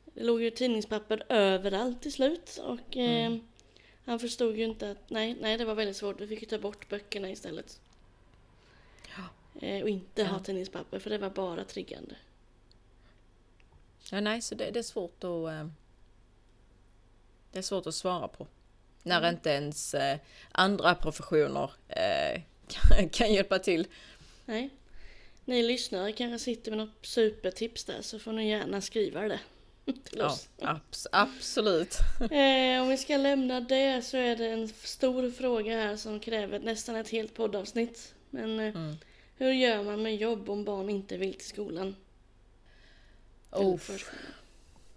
[0.04, 3.40] Det låg ju tidningspapper överallt till slut och eh, mm.
[4.04, 6.20] Han förstod ju inte att nej, nej det var väldigt svårt.
[6.20, 7.80] Vi fick ju ta bort böckerna istället.
[9.16, 9.60] Ja.
[9.60, 10.28] Eh, och inte ja.
[10.28, 12.16] ha tidningspapper för det var bara triggande.
[14.10, 15.48] Ja, nej, så det, det är svårt att...
[15.48, 15.68] Eh,
[17.52, 18.46] det är svårt att svara på.
[19.06, 19.34] När mm.
[19.34, 20.18] inte ens eh,
[20.52, 23.86] andra professioner eh, kan, kan hjälpa till.
[24.44, 24.70] Nej.
[25.44, 29.40] Ni lyssnare kanske sitter med något supertips där så får ni gärna skriva det.
[29.84, 30.48] till ja, oss.
[30.58, 31.98] Abs absolut.
[32.20, 36.58] eh, om vi ska lämna det så är det en stor fråga här som kräver
[36.58, 38.14] nästan ett helt poddavsnitt.
[38.30, 38.96] Men eh, mm.
[39.36, 41.96] hur gör man med jobb om barn inte vill till skolan?
[43.50, 43.80] Oh.
[43.88, 44.02] Eller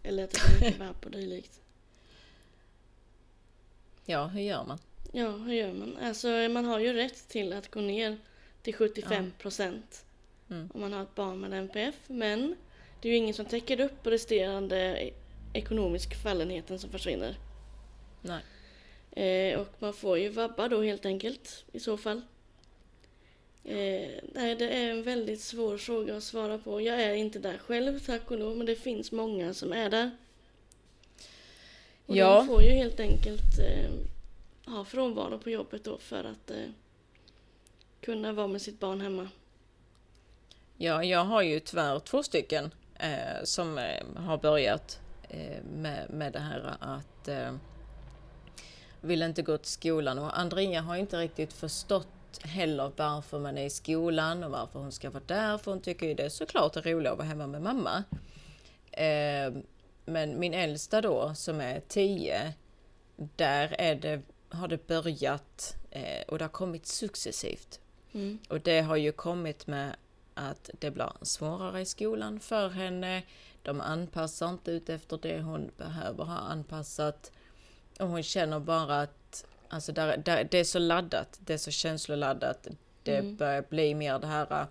[0.03, 1.61] Eller att det inte vara på dylikt.
[4.09, 4.79] Ja, hur gör man?
[5.11, 5.97] Ja, hur gör man?
[6.01, 8.17] Alltså man har ju rätt till att gå ner
[8.61, 10.05] till 75 procent.
[10.47, 10.55] Ja.
[10.55, 10.69] Mm.
[10.73, 11.95] Om man har ett barn med NPF.
[12.07, 12.55] Men
[13.01, 15.09] det är ju ingen som täcker upp resterande
[15.53, 17.37] ekonomisk fallenheten som försvinner.
[18.21, 18.43] Nej.
[19.11, 22.21] Eh, och man får ju vabba då helt enkelt i så fall.
[23.63, 26.81] Eh, nej, det är en väldigt svår fråga att svara på.
[26.81, 30.11] Jag är inte där själv tack och lov, men det finns många som är där.
[32.07, 32.35] Och ja.
[32.35, 33.91] de får ju helt enkelt eh,
[34.73, 36.69] ha frånvaro på jobbet då för att eh,
[38.01, 39.29] kunna vara med sitt barn hemma.
[40.77, 46.33] Ja, jag har ju tyvärr två stycken eh, som eh, har börjat eh, med, med
[46.33, 47.55] det här att eh,
[49.01, 52.07] vill inte gå till skolan och Andrea har inte riktigt förstått
[52.43, 56.05] heller varför man är i skolan och varför hon ska vara där för hon tycker
[56.07, 58.03] ju det är såklart roligt att vara hemma med mamma.
[58.91, 59.53] Eh,
[60.07, 62.53] men min äldsta då som är 10
[63.15, 67.79] där är det, har det börjat eh, och det har kommit successivt.
[68.13, 68.39] Mm.
[68.49, 69.95] Och det har ju kommit med
[70.33, 73.23] att det blir svårare i skolan för henne.
[73.63, 77.31] De anpassar inte ut efter det hon behöver ha anpassat.
[77.99, 81.71] Och hon känner bara att alltså där, där, det är så laddat, det är så
[81.71, 82.67] känsloladdat.
[83.03, 83.35] Det Mm.
[83.35, 84.65] börjar bli mer det här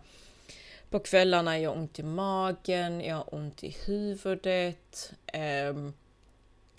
[0.90, 5.12] på kvällarna, jag har ont i magen, jag har ont i huvudet.
[5.26, 5.92] ehm,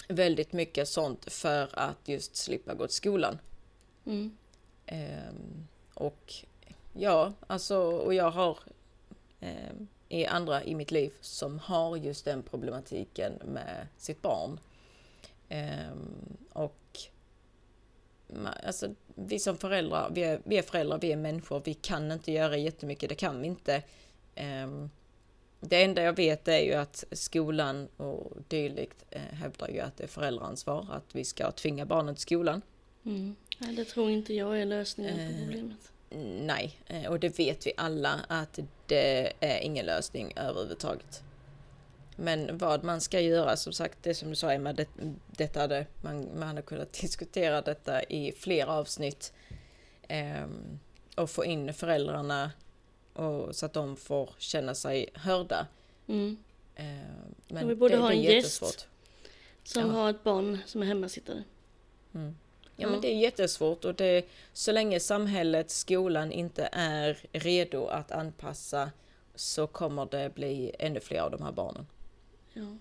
[0.08, 3.40] väldigt mycket sånt för att just slippa gå till skolan.
[4.06, 4.38] Mm.
[4.86, 6.34] Ehm, och
[6.94, 8.58] ja, alltså, och jag har
[9.40, 14.60] ehm, i andra i mitt liv som har just den problematiken med sitt barn.
[15.50, 17.00] Ehm, och
[18.64, 22.32] alltså, vi som föräldrar, vi är, vi är föräldrar, vi är människor, vi kan inte
[22.32, 23.84] göra jättemycket, det kan vi inte.
[24.36, 24.90] Ehm,
[25.60, 30.04] det enda jag vet är ju att skolan och dylikt eh, hävdar ju att det
[30.04, 32.62] är föräldraansvar, att vi ska tvinga barnen till skolan.
[33.06, 33.36] Mm.
[33.60, 35.92] Ja, det tror inte jag är lösningen på Eh, problemet.
[36.42, 41.24] Nej, eh, och det vet vi alla att det är ingen lösning överhuvudtaget.
[42.20, 44.88] Men vad man ska göra, som sagt, det som du sa Emma, det,
[45.28, 49.34] detta hade, man, man hade kunnat diskutera detta i flera avsnitt.
[50.08, 50.80] ehm,
[51.16, 52.52] och få in föräldrarna
[53.14, 55.68] och, så att de får känna sig hörda.
[56.08, 56.38] Mm.
[56.76, 58.88] Ehm, men vi borde det, ha en gäst.
[59.64, 59.88] Som Ja.
[59.92, 61.44] har ett barn som är hemmasittare.
[62.14, 62.36] Mm.
[62.64, 62.90] Ja, Ja.
[62.90, 68.92] men det är jättesvårt och det, så länge samhället, skolan inte är redo att anpassa
[69.36, 71.88] så kommer det bli ännu fler av de här barnen.
[72.58, 72.78] Ja.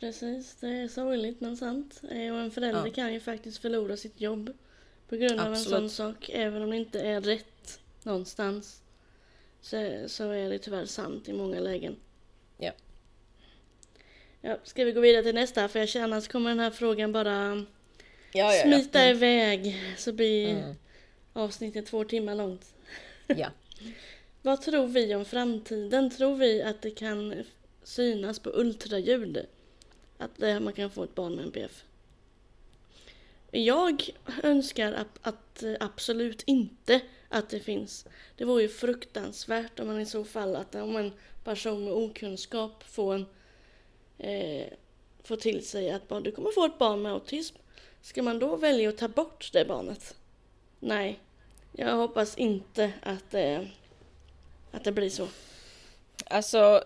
[0.00, 2.00] Precis, det är sorgligt men sant.
[2.10, 2.92] Eh, Och en förälder Ja.
[2.92, 4.52] kan ju faktiskt förlora sitt jobb
[5.08, 5.70] på grund av en Absolut.
[5.78, 6.28] sån sak.
[6.32, 8.82] Även om det inte är rätt någonstans.
[9.60, 11.96] Så, så är det tyvärr sant i många lägen.
[12.58, 12.72] Ja.
[14.40, 15.68] Ja, ska vi gå vidare till nästa?
[15.68, 17.64] För jag känner annars kommer den här frågan bara
[18.32, 19.16] Ja, smita Mm.
[19.16, 19.76] iväg.
[19.98, 20.74] Så blir Mm.
[21.32, 22.74] avsnittet två timmar långt.
[23.26, 23.48] Ja.
[24.42, 26.10] Vad tror vi om framtiden?
[26.10, 27.44] Tror vi att det kan
[27.84, 29.46] synas på ultraljud?
[30.18, 31.84] Att eh, man kan få ett barn med NPF?
[33.50, 34.10] Jag
[34.42, 38.06] önskar att, att eh, absolut inte att det finns.
[38.36, 41.12] Det vore ju fruktansvärt om man i så fall att om en
[41.44, 43.26] person med okunskap får en
[44.18, 44.72] eh,
[45.24, 47.56] får till sig att bara, du kommer få ett barn med autism.
[48.02, 50.16] Ska man då välja att ta bort det barnet?
[50.80, 51.20] Nej,
[51.72, 53.62] jag hoppas inte att, eh,
[54.70, 55.28] att det blir så.
[56.34, 56.84] Alltså,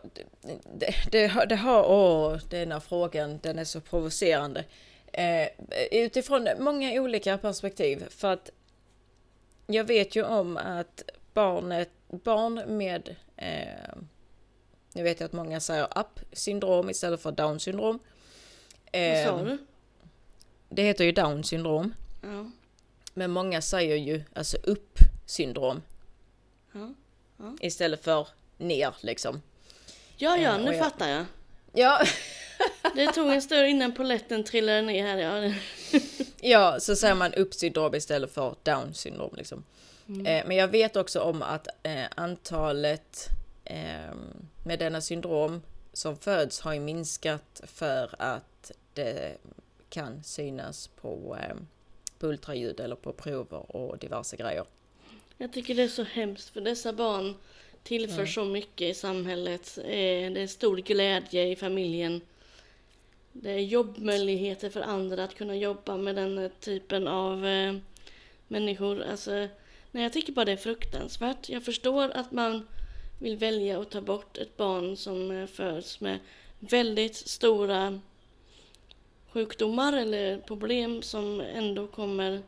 [0.74, 4.64] det, det, har- det har, åh, den här frågan, den är så provocerande.
[5.12, 5.48] Eh,
[5.92, 8.04] utifrån många olika perspektiv.
[8.10, 8.50] För att
[9.66, 11.02] jag vet ju om att
[11.34, 13.94] barnet, barn med, eh,
[14.92, 17.98] jag vet ju att många säger app-syndrom istället för down syndrom.
[18.92, 19.58] Vad Eh, sa du?
[20.68, 21.94] Det heter ju down syndrom.
[22.22, 22.50] Ja.
[23.14, 25.82] Men många säger ju alltså upp-syndrom
[26.72, 26.94] Ja,
[27.60, 28.28] istället för
[28.58, 29.42] ner liksom.
[30.16, 31.24] ja, ja Eh, nu jag- fattar jag.
[31.72, 32.00] Ja,
[32.94, 35.18] Det tog en stund innan poletten trillade ner här.
[35.18, 35.54] Ja.
[36.40, 39.34] Ja, så säger man upp-syndrom istället för down-syndrom.
[39.36, 39.64] Liksom.
[40.08, 43.26] Eh, men jag vet också om att eh, antalet
[43.64, 44.14] eh,
[44.64, 45.62] med denna syndrom
[45.92, 49.36] som föds har ju minskat för att det
[49.90, 51.56] kan synas på, eh,
[52.18, 54.64] på ultraljud eller på prover och diverse grejer.
[55.36, 57.34] Jag tycker det är så hemskt för dessa barn
[57.82, 59.78] tillför så mycket i samhället.
[59.78, 62.20] Eh, Det är stor glädje i familjen.
[63.32, 67.74] Det är jobbmöjligheter för andra att kunna jobba med den typen av eh,
[68.48, 69.02] människor.
[69.02, 69.30] Alltså,
[69.90, 71.48] nej, jag tycker bara det är fruktansvärt.
[71.48, 72.66] Jag förstår att man
[73.20, 76.18] vill välja att ta bort ett barn som eh, föds med
[76.58, 78.00] väldigt stora
[79.32, 82.42] sjukdomar eller problem som ändå kommer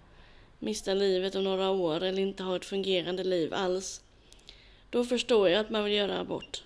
[0.58, 4.02] mista livet om några år eller inte ha ett fungerande liv alls.
[4.90, 6.64] Då förstår jag att man vill göra abort.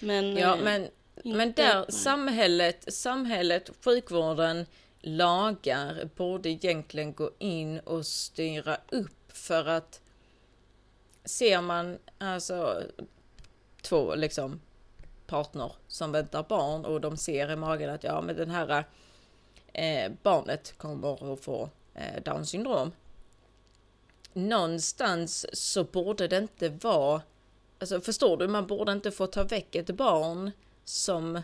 [0.00, 0.88] Men, Ja, eh, men,
[1.24, 4.66] men där samhället, samhället, sjukvården,
[5.00, 10.00] lagar borde egentligen gå in och styra upp för att
[11.24, 12.82] ser man alltså
[13.82, 14.60] två liksom
[15.26, 18.84] partner som väntar barn och de ser i magen att ja men den här
[19.72, 22.92] eh, barnet kommer att få eh, down syndrom.
[24.34, 27.22] Någonstans så borde det inte vara
[27.78, 30.50] Alltså förstår du, man borde inte få ta väck ett barn
[30.84, 31.42] som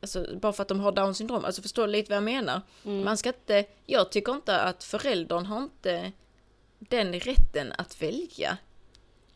[0.00, 2.60] Alltså bara för att de har down syndrom, alltså förstår du lite vad jag menar?
[2.84, 3.04] Mm.
[3.04, 6.12] Man ska inte, jag tycker inte att föräldern har inte
[6.78, 8.56] den rätten att välja.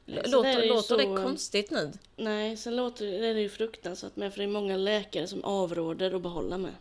[0.07, 1.93] L- Alltså, det Låter, låter det så- konstigt nu?
[2.17, 5.45] Nej, sen låter det, det är ju fruktansvärt med för det är många läkare som
[5.45, 6.73] avråder att behålla med.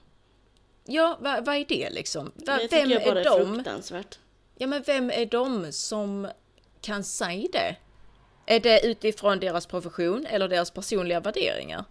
[0.86, 2.32] Ja, vad, vad är det liksom?
[2.36, 3.54] Va, det vem jag bara är är de?
[3.56, 4.20] fruktansvärt.
[4.58, 6.28] Ja men vem är de som
[6.82, 7.76] kan säga det?
[8.46, 11.86] Är det utifrån deras profession eller deras personliga värderingar?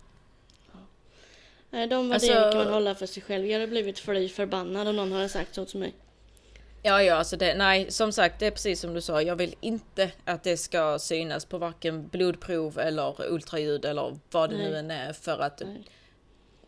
[1.71, 3.47] Nej, de Alltså- värderingar kan man hålla för sig själv.
[3.47, 5.95] Jag hade blivit fly förbannad om någon hade sagt så till mig.
[6.85, 9.23] Ja, ja, alltså det, nej, som sagt, det är precis som du sa.
[9.23, 14.57] Jag vill inte att det ska synas på varken blodprov eller ultraljud eller vad det
[14.57, 14.79] nu Nej.
[14.79, 15.85] än är för att Nej.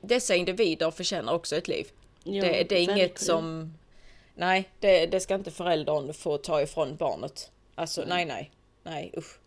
[0.01, 1.87] dessa individer förtjänar också ett liv.
[2.25, 3.17] Ja, det, det är inget verkligen.
[3.17, 3.75] som...
[4.35, 7.51] Nej, det, det ska inte föräldern få ta ifrån barnet.
[7.75, 8.51] Alltså, nej, nej,
[8.83, 9.39] nej, usch.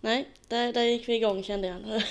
[0.00, 2.02] Nej, där, där gick vi igång kände jag.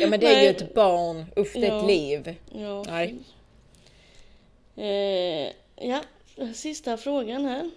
[0.00, 0.44] Ja, men det är Nej.
[0.44, 1.80] ju ett barn, usch, det är Ja.
[1.80, 2.34] ett liv.
[2.52, 2.84] ja.
[2.86, 3.16] Nej.
[4.76, 5.52] Eh,
[5.88, 6.02] ja,
[6.54, 7.70] sista frågan här.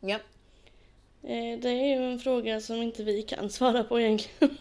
[0.00, 0.18] Ja.
[1.22, 4.56] Eh, det är ju en fråga som inte vi kan svara på egentligen.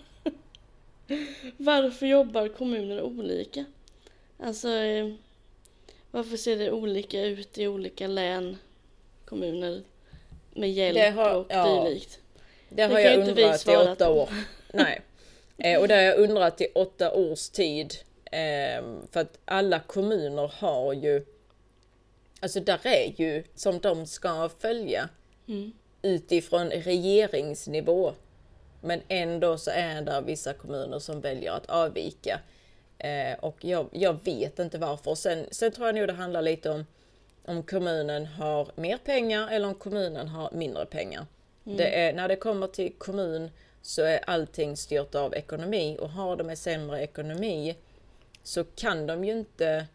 [1.58, 3.66] Varför jobbar kommuner olika?
[4.40, 5.14] Alltså, eh,
[6.16, 8.58] varför ser det olika ut i olika län,
[9.26, 9.82] kommuner,
[10.54, 11.84] med hjälp Det har- och ja.
[11.84, 12.20] dylikt?
[12.70, 14.30] Det har kan jag undrat i åtta år.
[14.74, 15.02] Nej.
[15.58, 17.94] Eh, och det har jag undrat i åtta års tid.
[18.26, 21.26] Eh, för att alla kommuner har ju...
[22.40, 25.10] Alltså där är ju som de ska följa
[25.48, 25.72] Mm.
[26.02, 28.14] utifrån regeringsnivå.
[28.82, 32.40] Men ändå så är det vissa kommuner som väljer att avvika.
[33.06, 35.16] Eh, och jag, jag vet inte varför.
[35.16, 36.86] Sen, sen tror jag nog det handlar lite om
[37.46, 41.26] om kommunen har mer pengar eller om kommunen har mindre pengar.
[41.64, 43.52] Det är, när det kommer till kommun
[43.82, 47.76] så är allting styrt av ekonomi och har de en sämre ekonomi
[48.44, 49.88] så kan de ju inte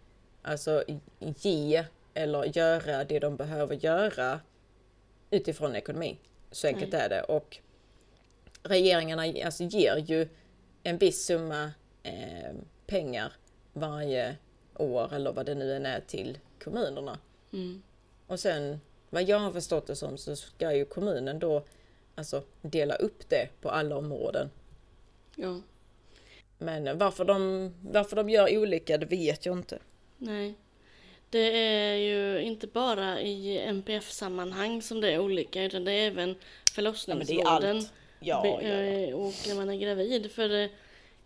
[0.43, 0.85] alltså,
[1.19, 1.85] ge
[2.15, 4.41] eller göra det de behöver göra
[5.31, 6.19] utifrån ekonomi.
[6.51, 7.23] Så enkelt är det.
[7.23, 7.59] Och
[8.63, 10.29] regeringarna alltså, ger ju
[10.83, 11.73] en viss summa
[12.03, 12.55] eh,
[12.91, 13.33] pengar
[13.73, 14.37] varje
[14.75, 17.19] år eller vad det nu än är till kommunerna.
[17.53, 17.83] Mm.
[18.27, 18.81] Och sen
[19.11, 21.63] vad jag har förstått det som så ska ju kommunen då
[22.15, 24.51] alltså dela upp det på alla områden.
[25.37, 25.61] Ja,
[26.59, 29.79] Men varför de, varför de gör olika det vet jag inte.
[30.19, 30.55] nej.
[31.31, 36.35] Det är ju inte bara i NPF-sammanhang som det är olika utan det är även
[36.73, 37.85] förlossningsvården.
[38.21, 40.31] Ja, Be- eh, och när man är gravid.
[40.33, 40.69] För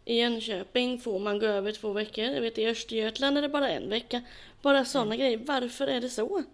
[0.05, 2.25] i Jönköping får man gå över två veckor.
[2.25, 4.23] Jag vet i Östergötland är det bara en vecka.
[4.63, 5.37] Bara sådana grejer.
[5.37, 6.45] Varför är det så?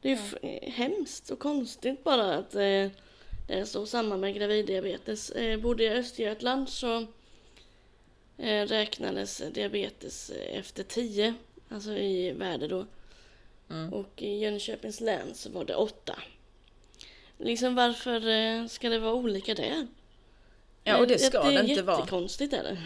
[0.00, 3.86] Det är ju eh, hemskt och konstigt bara att eh, det är så.
[3.86, 5.30] Samma med graviddiabetes.
[5.30, 7.06] Eh, bodde jag i Östergötland så
[8.38, 11.34] eh, räknades diabetes eh, efter 10.
[11.68, 12.86] Alltså i värde då.
[13.70, 13.92] Mm.
[13.92, 16.18] Och i Jönköpings län så var det 8.
[17.38, 19.86] Liksom varför eh, ska det vara olika där?
[20.88, 21.98] Ja, och det ska det inte Det är vara.
[21.98, 22.78] jättekonstigt är det.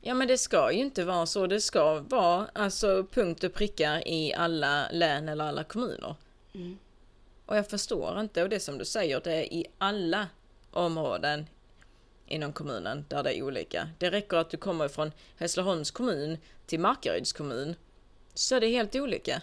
[0.00, 1.46] Ja, men det ska ju inte vara så.
[1.46, 6.14] Det ska vara alltså punkt och prickar i alla län eller alla kommuner.
[6.54, 6.78] Mm.
[7.46, 10.28] Och jag förstår inte, och det som du säger, det är i alla
[10.70, 11.46] områden
[12.26, 13.88] inom kommunen där det är olika.
[13.98, 17.74] Det räcker att du kommer från Hässleholms kommun till Markaryds kommun
[18.34, 19.42] så är det helt olika.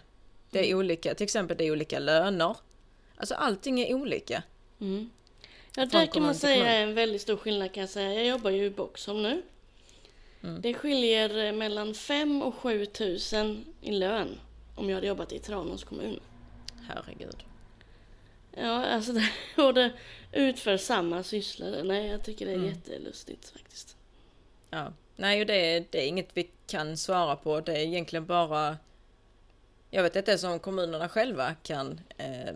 [0.49, 2.55] Det är olika, till exempel det är olika löner.
[3.17, 4.43] Alltså allting är olika.
[4.79, 5.09] Mm.
[5.77, 8.13] Ja, där kan man säga är en väldigt stor skillnad kan jag säga.
[8.13, 9.41] Jag jobbar ju i Boxholm nu.
[10.43, 10.61] Mm.
[10.61, 14.39] Det skiljer eh, mellan 5 och 7 tusen i lön
[14.75, 16.19] om jag hade jobbat i Tranås kommun.
[16.87, 17.43] Herregud.
[18.51, 19.11] Ja, alltså
[19.55, 19.91] det, och det
[20.31, 21.83] utför samma sysslor.
[21.83, 22.69] Nej, jag tycker det är Mm.
[22.69, 23.95] jättelustigt faktiskt.
[24.69, 24.93] Ja.
[25.15, 27.59] Nej, och det det är inget vi kan svara på.
[27.61, 28.77] Det är egentligen bara...
[29.89, 32.55] Jag vet inte som kommunerna själva kan eh,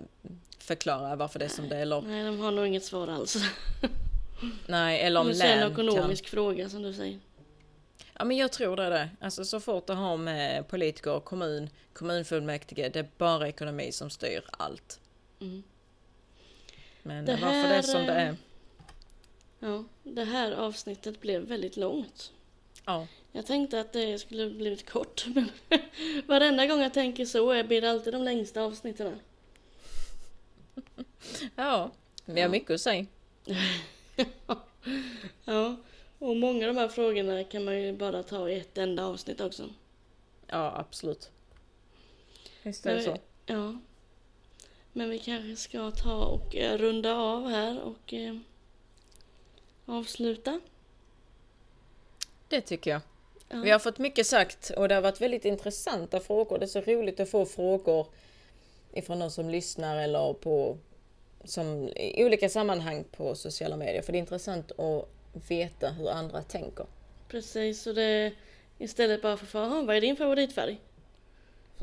[0.62, 1.82] förklara varför det är som det är.
[1.82, 3.38] Eller, Nej, de har nog inget svar alls.
[4.68, 5.86] nej, eller om Om det är en län kan...
[5.90, 7.20] ekonomisk fråga som du säger.
[8.20, 9.10] Ja, men jag tror det är det.
[9.22, 14.44] Alltså så fort det har med politiker, kommun, kommunfullmäktige, det är bara ekonomi som styr
[14.52, 15.00] allt.
[15.42, 15.64] Mm.
[17.04, 18.36] Men Det varför det är som det här, är.
[19.60, 22.32] Ja, det här avsnittet blev väldigt långt.
[22.86, 23.08] Ja.
[23.32, 25.52] Jag tänkte att det skulle blivit kort, men
[26.26, 29.20] varenda gång jag tänker så är- blir det alltid de längsta avsnitten.
[31.56, 31.92] Ja,
[32.26, 33.06] vi har mycket att säga.
[35.46, 35.76] Ja,
[36.20, 39.42] och många av de här frågorna kan man ju bara ta i ett enda avsnitt
[39.42, 39.70] också.
[40.48, 41.32] Ja, absolut.
[42.64, 43.18] Visst är det så.
[43.46, 43.80] Ja.
[44.94, 48.38] Men vi kanske ska ta och eh, runda av här och eh,
[49.86, 50.60] avsluta.
[52.48, 53.02] Det tycker jag.
[53.50, 53.62] Ja.
[53.62, 56.60] Vi har fått mycket sagt och det har varit väldigt intressanta frågor.
[56.60, 58.08] Det är så roligt att få frågor
[58.94, 60.78] ifrån någon som lyssnar eller på
[61.44, 64.02] som i olika sammanhang på sociala medier.
[64.02, 65.08] För det är intressant att
[65.50, 66.86] veta hur andra tänker.
[67.28, 68.34] Precis, så det
[68.78, 70.78] istället bara för "Jaha, vad är din favoritfärg?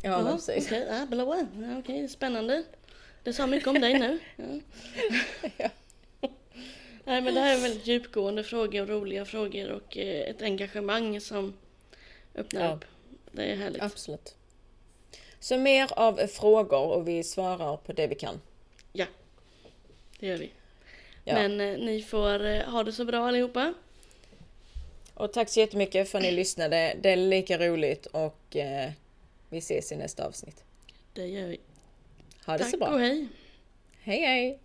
[0.03, 0.67] Ja, men precis.
[0.67, 1.35] Okej, ja, blå.
[1.37, 2.65] Ja, okej, spännande.
[3.25, 4.19] Det sa mycket om dig nu.
[5.57, 5.69] Ja.
[7.05, 11.21] Nej men det här är väldigt djupgående frågor och roliga frågor och eh, ett engagemang
[11.21, 11.55] som
[12.35, 12.75] öppnar Ja.
[12.75, 12.85] upp.
[13.33, 13.83] Det är härligt.
[13.83, 14.35] Absolut.
[15.41, 18.41] Så mer av frågor och vi svarar på det vi kan.
[20.21, 20.51] Det gör vi.
[21.25, 21.35] Ja.
[21.35, 23.75] Men eh, ni får eh, ha det så bra allihopa.
[25.15, 26.97] Och tack så jättemycket för att ni lyssnade.
[27.01, 28.91] Det är lika roligt och eh,
[29.49, 30.65] vi ses i nästa avsnitt.
[31.13, 31.61] Det gör vi.
[32.47, 32.89] Ha det Tack så bra.
[32.89, 33.29] och hej.
[34.01, 34.59] Hej hej!